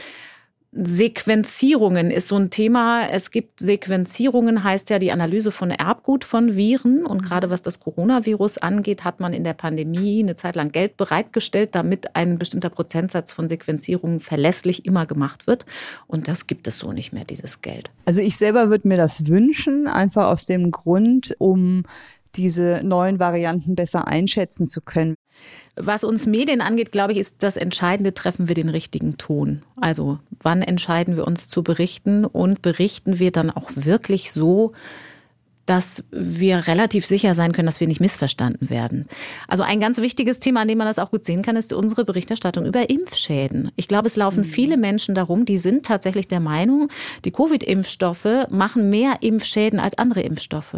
Sequenzierungen 0.72 2.12
ist 2.12 2.28
so 2.28 2.36
ein 2.36 2.52
Thema. 2.52 3.08
Es 3.10 3.32
gibt 3.32 3.60
Sequenzierungen, 3.60 4.64
heißt 4.64 4.92
ja 4.92 5.00
die 5.00 5.12
Analyse 5.12 5.52
von 5.52 5.72
Erbgut 5.72 6.24
von 6.24 6.56
Viren. 6.56 7.08
Und 7.08 7.24
gerade 7.24 7.50
was 7.50 7.64
das 7.64 7.80
Coronavirus 7.80 8.60
angeht, 8.60 9.04
hat 9.04 9.20
man 9.20 9.34
in 9.34 9.44
der 9.44 9.56
Pandemie 9.56 10.22
eine 10.22 10.36
Zeit 10.36 10.56
lang 10.56 10.72
Geld 10.72 10.96
bereitgestellt, 10.96 11.74
damit 11.74 12.16
ein 12.16 12.38
bestimmter 12.38 12.70
Prozentsatz 12.70 13.34
von 13.34 13.50
Sequenzierungen 13.50 14.20
verlässlich 14.20 14.86
immer 14.86 15.08
gemacht 15.08 15.48
wird. 15.48 15.66
Und 16.06 16.28
das 16.28 16.46
gibt 16.46 16.68
es 16.68 16.78
so 16.78 16.92
nicht 16.92 17.14
mehr, 17.14 17.26
dieses 17.26 17.62
Geld. 17.62 17.90
Also 18.06 18.22
ich 18.22 18.38
selber 18.38 18.70
würde 18.70 18.88
mir 18.88 18.98
das 18.98 19.26
wünschen, 19.26 19.88
einfach 19.88 20.28
aus 20.28 20.46
dem 20.46 20.70
Grund, 20.70 21.36
um 21.40 21.84
diese 22.36 22.82
neuen 22.84 23.20
Varianten 23.20 23.76
besser 23.76 24.08
einschätzen 24.08 24.68
zu 24.68 24.82
können. 24.82 25.16
Was 25.76 26.04
uns 26.04 26.26
Medien 26.26 26.62
angeht, 26.62 26.92
glaube 26.92 27.14
ich, 27.14 27.20
ist 27.20 27.38
das 27.40 27.56
Entscheidende, 27.56 28.14
treffen 28.14 28.48
wir 28.48 28.56
den 28.56 28.70
richtigen 28.70 29.18
Ton. 29.18 29.64
Also 29.80 30.20
wann 30.42 30.62
entscheiden 30.62 31.16
wir 31.16 31.26
uns 31.26 31.48
zu 31.48 31.64
berichten 31.64 32.26
und 32.26 32.62
berichten 32.62 33.20
wir 33.20 33.32
dann 33.32 33.50
auch 33.50 33.72
wirklich 33.76 34.32
so, 34.32 34.74
dass 35.70 36.04
wir 36.10 36.68
relativ 36.68 37.06
sicher 37.06 37.36
sein 37.36 37.52
können, 37.52 37.68
dass 37.68 37.80
wir 37.80 37.88
nicht 37.88 38.02
missverstanden 38.02 38.72
werden. 38.72 39.06
Also 39.48 39.62
ein 39.62 39.80
ganz 39.80 40.02
wichtiges 40.02 40.40
Thema, 40.40 40.62
an 40.62 40.68
dem 40.68 40.80
man 40.80 40.88
das 40.88 40.98
auch 40.98 41.12
gut 41.12 41.26
sehen 41.26 41.44
kann, 41.44 41.56
ist 41.56 41.74
unsere 41.74 42.06
Berichterstattung 42.06 42.66
über 42.66 42.90
Impfschäden. 42.90 43.72
Ich 43.76 43.88
glaube, 43.88 44.08
es 44.08 44.16
laufen 44.16 44.40
mhm. 44.40 44.46
viele 44.46 44.78
Menschen 44.78 45.14
darum, 45.14 45.46
die 45.46 45.60
sind 45.60 45.86
tatsächlich 45.86 46.28
der 46.28 46.40
Meinung, 46.40 46.90
die 47.24 47.32
Covid-Impfstoffe 47.32 48.48
machen 48.50 48.90
mehr 48.90 49.18
Impfschäden 49.22 49.80
als 49.80 49.96
andere 49.96 50.22
Impfstoffe. 50.22 50.78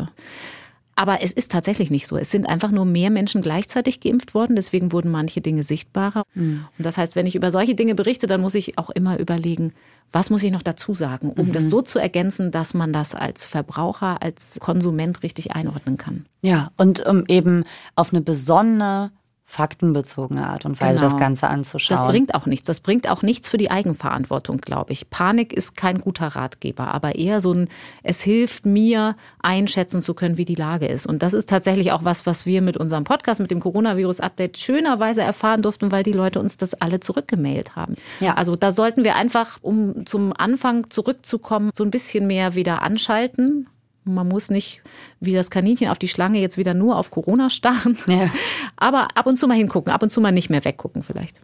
Aber 1.01 1.23
es 1.23 1.31
ist 1.31 1.51
tatsächlich 1.51 1.89
nicht 1.89 2.05
so. 2.05 2.15
Es 2.15 2.29
sind 2.29 2.47
einfach 2.47 2.69
nur 2.69 2.85
mehr 2.85 3.09
Menschen 3.09 3.41
gleichzeitig 3.41 4.01
geimpft 4.01 4.35
worden. 4.35 4.55
Deswegen 4.55 4.91
wurden 4.91 5.09
manche 5.09 5.41
Dinge 5.41 5.63
sichtbarer. 5.63 6.25
Mhm. 6.35 6.67
Und 6.77 6.85
das 6.85 6.99
heißt, 6.99 7.15
wenn 7.15 7.25
ich 7.25 7.33
über 7.33 7.51
solche 7.51 7.73
Dinge 7.73 7.95
berichte, 7.95 8.27
dann 8.27 8.39
muss 8.39 8.53
ich 8.53 8.77
auch 8.77 8.91
immer 8.91 9.17
überlegen, 9.17 9.73
was 10.11 10.29
muss 10.29 10.43
ich 10.43 10.51
noch 10.51 10.61
dazu 10.61 10.93
sagen, 10.93 11.31
um 11.31 11.47
mhm. 11.47 11.53
das 11.53 11.71
so 11.71 11.81
zu 11.81 11.97
ergänzen, 11.97 12.51
dass 12.51 12.75
man 12.75 12.93
das 12.93 13.15
als 13.15 13.45
Verbraucher, 13.45 14.21
als 14.21 14.59
Konsument 14.59 15.23
richtig 15.23 15.53
einordnen 15.53 15.97
kann. 15.97 16.27
Ja, 16.43 16.69
und 16.77 17.03
um 17.03 17.25
eben 17.27 17.63
auf 17.95 18.13
eine 18.13 18.21
besondere 18.21 19.09
faktenbezogene 19.51 20.47
Art 20.47 20.63
und 20.63 20.79
Weise 20.79 20.99
genau. 20.99 21.11
das 21.11 21.19
Ganze 21.19 21.49
anzuschauen. 21.49 21.99
Das 21.99 22.07
bringt 22.07 22.35
auch 22.35 22.45
nichts. 22.45 22.67
Das 22.67 22.79
bringt 22.79 23.09
auch 23.09 23.21
nichts 23.21 23.49
für 23.49 23.57
die 23.57 23.69
Eigenverantwortung, 23.69 24.59
glaube 24.59 24.93
ich. 24.93 25.09
Panik 25.09 25.51
ist 25.51 25.75
kein 25.75 25.99
guter 25.99 26.27
Ratgeber, 26.27 26.93
aber 26.93 27.15
eher 27.15 27.41
so 27.41 27.53
ein, 27.53 27.67
es 28.01 28.21
hilft 28.21 28.65
mir, 28.65 29.17
einschätzen 29.41 30.01
zu 30.01 30.13
können, 30.13 30.37
wie 30.37 30.45
die 30.45 30.55
Lage 30.55 30.85
ist. 30.85 31.05
Und 31.05 31.21
das 31.21 31.33
ist 31.33 31.49
tatsächlich 31.49 31.91
auch 31.91 32.05
was, 32.05 32.25
was 32.25 32.45
wir 32.45 32.61
mit 32.61 32.77
unserem 32.77 33.03
Podcast, 33.03 33.41
mit 33.41 33.51
dem 33.51 33.59
Coronavirus-Update 33.59 34.57
schönerweise 34.57 35.21
erfahren 35.21 35.61
durften, 35.61 35.91
weil 35.91 36.03
die 36.03 36.13
Leute 36.13 36.39
uns 36.39 36.55
das 36.55 36.73
alle 36.75 37.01
zurückgemailt 37.01 37.75
haben. 37.75 37.97
Ja. 38.21 38.35
Also 38.35 38.55
da 38.55 38.71
sollten 38.71 39.03
wir 39.03 39.17
einfach, 39.17 39.57
um 39.61 40.05
zum 40.05 40.31
Anfang 40.37 40.89
zurückzukommen, 40.89 41.71
so 41.73 41.83
ein 41.83 41.91
bisschen 41.91 42.25
mehr 42.25 42.55
wieder 42.55 42.81
anschalten 42.83 43.67
man 44.03 44.27
muss 44.27 44.49
nicht 44.49 44.81
wie 45.19 45.33
das 45.33 45.49
Kaninchen 45.49 45.89
auf 45.89 45.99
die 45.99 46.07
Schlange 46.07 46.39
jetzt 46.39 46.57
wieder 46.57 46.73
nur 46.73 46.97
auf 46.97 47.11
Corona 47.11 47.49
starren. 47.49 47.97
Ja. 48.07 48.29
Aber 48.75 49.07
ab 49.15 49.27
und 49.27 49.37
zu 49.37 49.47
mal 49.47 49.55
hingucken, 49.55 49.93
ab 49.93 50.03
und 50.03 50.09
zu 50.09 50.21
mal 50.21 50.31
nicht 50.31 50.49
mehr 50.49 50.65
weggucken 50.65 51.03
vielleicht. 51.03 51.41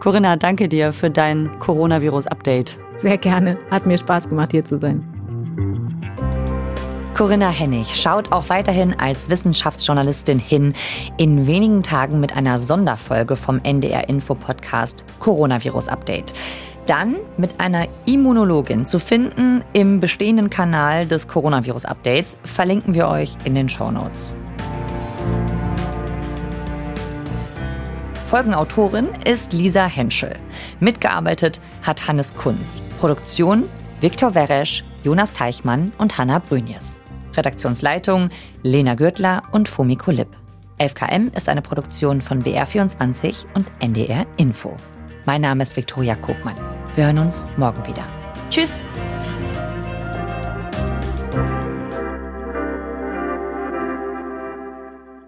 Corinna, 0.00 0.36
danke 0.36 0.68
dir 0.68 0.92
für 0.92 1.10
dein 1.10 1.58
Coronavirus-Update. 1.60 2.78
Sehr 2.98 3.18
gerne. 3.18 3.58
Hat 3.70 3.86
mir 3.86 3.96
Spaß 3.96 4.28
gemacht, 4.28 4.50
hier 4.52 4.64
zu 4.64 4.78
sein. 4.78 5.02
Corinna 7.16 7.48
Hennig 7.48 7.94
schaut 7.94 8.32
auch 8.32 8.48
weiterhin 8.48 8.92
als 8.98 9.28
Wissenschaftsjournalistin 9.28 10.40
hin, 10.40 10.74
in 11.16 11.46
wenigen 11.46 11.84
Tagen 11.84 12.18
mit 12.18 12.36
einer 12.36 12.58
Sonderfolge 12.58 13.36
vom 13.36 13.60
NDR 13.62 14.08
Info 14.08 14.34
Podcast 14.34 15.04
Coronavirus 15.20 15.88
Update 15.88 16.34
dann 16.86 17.16
mit 17.36 17.60
einer 17.60 17.86
Immunologin 18.06 18.86
zu 18.86 18.98
finden 18.98 19.62
im 19.72 20.00
bestehenden 20.00 20.50
Kanal 20.50 21.06
des 21.06 21.28
Coronavirus-Updates. 21.28 22.36
Verlinken 22.44 22.94
wir 22.94 23.08
euch 23.08 23.34
in 23.44 23.54
den 23.54 23.68
Show 23.68 23.90
Notes. 23.90 24.34
Folgenautorin 28.28 29.08
ist 29.24 29.52
Lisa 29.52 29.86
Henschel. 29.86 30.36
Mitgearbeitet 30.80 31.60
hat 31.82 32.08
Hannes 32.08 32.34
Kunz. 32.34 32.82
Produktion 32.98 33.68
Viktor 34.00 34.34
Weresch, 34.34 34.84
Jonas 35.02 35.32
Teichmann 35.32 35.92
und 35.98 36.18
Hanna 36.18 36.40
Brünjes. 36.40 36.98
Redaktionsleitung 37.36 38.28
Lena 38.62 38.94
Gürtler 38.96 39.42
und 39.52 39.68
Fumiko 39.68 40.10
Lipp. 40.10 40.28
11KM 40.78 41.34
ist 41.36 41.48
eine 41.48 41.62
Produktion 41.62 42.20
von 42.20 42.42
BR24 42.42 43.46
und 43.54 43.66
NDR 43.80 44.26
Info. 44.36 44.76
Mein 45.24 45.40
Name 45.40 45.62
ist 45.62 45.76
Viktoria 45.76 46.16
Kogmann. 46.16 46.73
Wir 46.94 47.06
hören 47.06 47.18
uns 47.18 47.44
morgen 47.56 47.84
wieder. 47.86 48.04
Tschüss! 48.50 48.82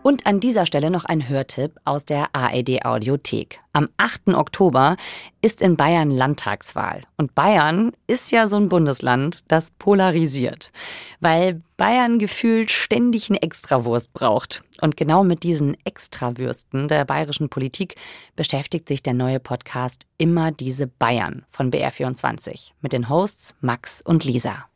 Und 0.07 0.25
an 0.25 0.39
dieser 0.39 0.67
Stelle 0.67 0.93
noch 0.93 1.05
ein 1.05 1.29
Hörtipp 1.29 1.81
aus 1.85 2.05
der 2.05 2.29
ARD 2.33 2.85
Audiothek. 2.85 3.59
Am 3.73 3.89
8. 3.97 4.29
Oktober 4.37 4.97
ist 5.43 5.61
in 5.61 5.77
Bayern 5.77 6.13
Landtagswahl. 6.13 7.03
Und 7.17 7.35
Bayern 7.35 7.91
ist 8.07 8.31
ja 8.31 8.47
so 8.47 8.57
ein 8.57 8.69
Bundesland, 8.69 9.43
das 9.49 9.73
polarisiert, 9.73 10.71
weil 11.19 11.61
Bayern 11.77 12.21
gefühlt 12.21 12.71
ständig 12.71 13.31
eine 13.31 13.43
Extrawurst 13.43 14.13
braucht. 14.13 14.63
Und 14.81 14.97
genau 14.97 15.25
mit 15.25 15.43
diesen 15.43 15.77
Extrawürsten 15.85 16.87
der 16.87 17.05
bayerischen 17.05 17.49
Politik 17.49 17.97
beschäftigt 18.37 18.87
sich 18.87 19.03
der 19.03 19.15
neue 19.15 19.41
Podcast 19.41 20.07
Immer 20.19 20.53
diese 20.53 20.87
Bayern 20.87 21.45
von 21.51 21.73
BR24 21.73 22.75
mit 22.81 22.93
den 22.93 23.09
Hosts 23.09 23.57
Max 23.61 24.03
und 24.03 24.25
Lisa. 24.25 24.67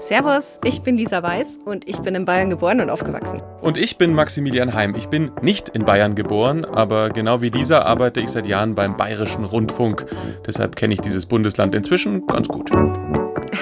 Servus, 0.00 0.60
ich 0.64 0.82
bin 0.82 0.96
Lisa 0.96 1.22
Weiß 1.22 1.60
und 1.64 1.88
ich 1.88 1.98
bin 1.98 2.14
in 2.14 2.24
Bayern 2.24 2.50
geboren 2.50 2.80
und 2.80 2.88
aufgewachsen. 2.88 3.42
Und 3.60 3.76
ich 3.76 3.98
bin 3.98 4.14
Maximilian 4.14 4.72
Heim. 4.72 4.94
Ich 4.96 5.08
bin 5.08 5.32
nicht 5.42 5.70
in 5.70 5.84
Bayern 5.84 6.14
geboren, 6.14 6.64
aber 6.64 7.10
genau 7.10 7.42
wie 7.42 7.48
Lisa 7.48 7.82
arbeite 7.82 8.20
ich 8.20 8.30
seit 8.30 8.46
Jahren 8.46 8.74
beim 8.74 8.96
Bayerischen 8.96 9.44
Rundfunk. 9.44 10.06
Deshalb 10.46 10.76
kenne 10.76 10.94
ich 10.94 11.00
dieses 11.00 11.26
Bundesland 11.26 11.74
inzwischen 11.74 12.26
ganz 12.26 12.48
gut. 12.48 12.70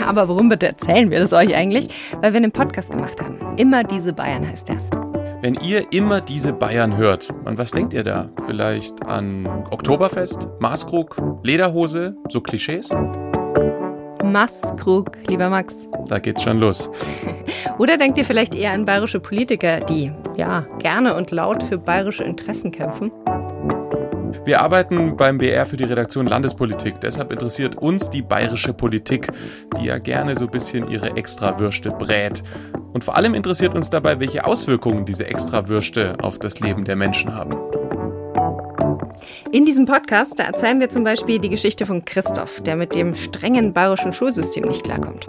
Aber 0.07 0.29
warum 0.29 0.49
bitte 0.49 0.67
erzählen 0.67 1.11
wir 1.11 1.21
das 1.21 1.33
euch 1.33 1.57
eigentlich? 1.57 1.89
Weil 2.21 2.33
wir 2.33 2.39
einen 2.39 2.53
Podcast 2.53 2.91
gemacht 2.91 3.21
haben. 3.21 3.39
Immer 3.57 3.83
diese 3.83 4.13
Bayern 4.13 4.47
heißt 4.47 4.69
der. 4.69 4.77
Wenn 5.41 5.55
ihr 5.55 5.93
immer 5.93 6.21
diese 6.21 6.53
Bayern 6.53 6.97
hört, 6.97 7.33
an 7.45 7.57
was 7.57 7.71
denkt 7.71 7.95
ihr 7.95 8.05
da? 8.05 8.29
Vielleicht 8.47 9.05
an 9.07 9.47
Oktoberfest, 9.71 10.49
Maßkrug, 10.61 11.41
Lederhose, 11.43 12.17
so 12.29 12.41
Klischees? 12.41 12.91
Maßkrug, 14.33 15.13
lieber 15.29 15.49
Max. 15.49 15.89
Da 16.09 16.19
geht's 16.19 16.43
schon 16.43 16.59
los. 16.59 16.91
Oder 17.79 17.97
denkt 17.97 18.19
ihr 18.19 18.25
vielleicht 18.25 18.55
eher 18.55 18.73
an 18.73 18.85
bayerische 18.85 19.21
Politiker, 19.21 19.81
die 19.81 20.13
ja 20.37 20.67
gerne 20.79 21.15
und 21.15 21.31
laut 21.31 21.63
für 21.63 21.79
bayerische 21.79 22.25
Interessen 22.25 22.71
kämpfen? 22.71 23.11
Wir 24.45 24.61
arbeiten 24.61 25.17
beim 25.17 25.39
BR 25.39 25.67
für 25.67 25.77
die 25.77 25.85
Redaktion 25.85 26.29
Landespolitik. 26.29 27.01
Deshalb 27.01 27.33
interessiert 27.33 27.75
uns 27.77 28.11
die 28.11 28.23
bayerische 28.23 28.73
Politik, 28.73 29.27
die 29.77 29.87
ja 29.87 29.99
gerne 29.99 30.37
so 30.37 30.45
ein 30.45 30.53
bisschen 30.53 30.89
ihre 30.89 31.17
Extrawürste 31.17 31.91
brät. 31.91 32.45
Und 32.93 33.03
vor 33.03 33.17
allem 33.17 33.35
interessiert 33.35 33.75
uns 33.75 33.91
dabei, 33.91 34.21
welche 34.21 34.45
Auswirkungen 34.45 35.05
diese 35.05 35.27
Extrawürste 35.27 36.15
auf 36.23 36.39
das 36.39 36.61
Leben 36.61 36.85
der 36.85 36.95
Menschen 36.95 37.35
haben. 37.35 37.57
In 39.57 39.65
diesem 39.65 39.87
Podcast, 39.87 40.39
da 40.39 40.43
erzählen 40.43 40.81
wir 40.81 40.91
zum 40.91 41.03
Beispiel 41.03 41.39
die 41.39 41.49
Geschichte 41.49 41.87
von 41.87 42.05
Christoph, 42.05 42.63
der 42.63 42.77
mit 42.77 42.95
dem 42.95 43.15
strengen 43.15 43.73
bayerischen 43.73 44.13
Schulsystem 44.13 44.65
nicht 44.65 44.85
klarkommt. 44.85 45.27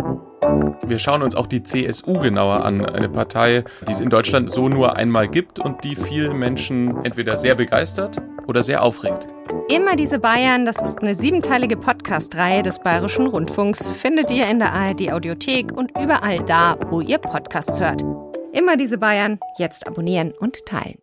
Wir 0.86 1.00
schauen 1.00 1.22
uns 1.22 1.34
auch 1.34 1.48
die 1.48 1.63
CSU 1.63 2.20
genauer 2.20 2.66
an, 2.66 2.86
eine 2.86 3.08
Partei, 3.08 3.63
die 3.88 3.94
es 3.94 4.02
in 4.02 4.10
Deutschland 4.10 4.52
so 4.52 4.68
nur 4.68 4.98
einmal 4.98 5.30
gibt 5.30 5.60
und 5.60 5.82
die 5.86 5.96
viele 5.96 6.34
Menschen 6.34 7.06
entweder 7.06 7.38
sehr 7.38 7.56
begeistert 7.56 8.22
oder 8.48 8.63
sehr 8.63 8.84
aufregt. 8.84 9.28
Immer 9.70 9.96
diese 9.96 10.20
Bayern, 10.20 10.66
das 10.66 10.76
ist 10.82 11.00
eine 11.02 11.16
siebenteilige 11.16 11.78
Podcast-Reihe 11.78 12.63
des 12.63 12.80
Bayerischen 12.80 13.28
Rundfunks, 13.28 13.90
findet 13.92 14.30
ihr 14.30 14.50
in 14.50 14.60
der 14.60 14.74
ARD 14.74 15.10
Audiothek 15.13 15.72
und 15.72 15.92
überall 15.98 16.40
da, 16.40 16.76
wo 16.90 17.00
ihr 17.00 17.20
Podcasts 17.20 17.80
hört. 17.80 18.04
Immer 18.52 18.76
diese 18.76 18.98
Bayern, 18.98 19.40
jetzt 19.58 19.88
abonnieren 19.88 20.34
und 20.38 20.66
teilen. 20.66 20.98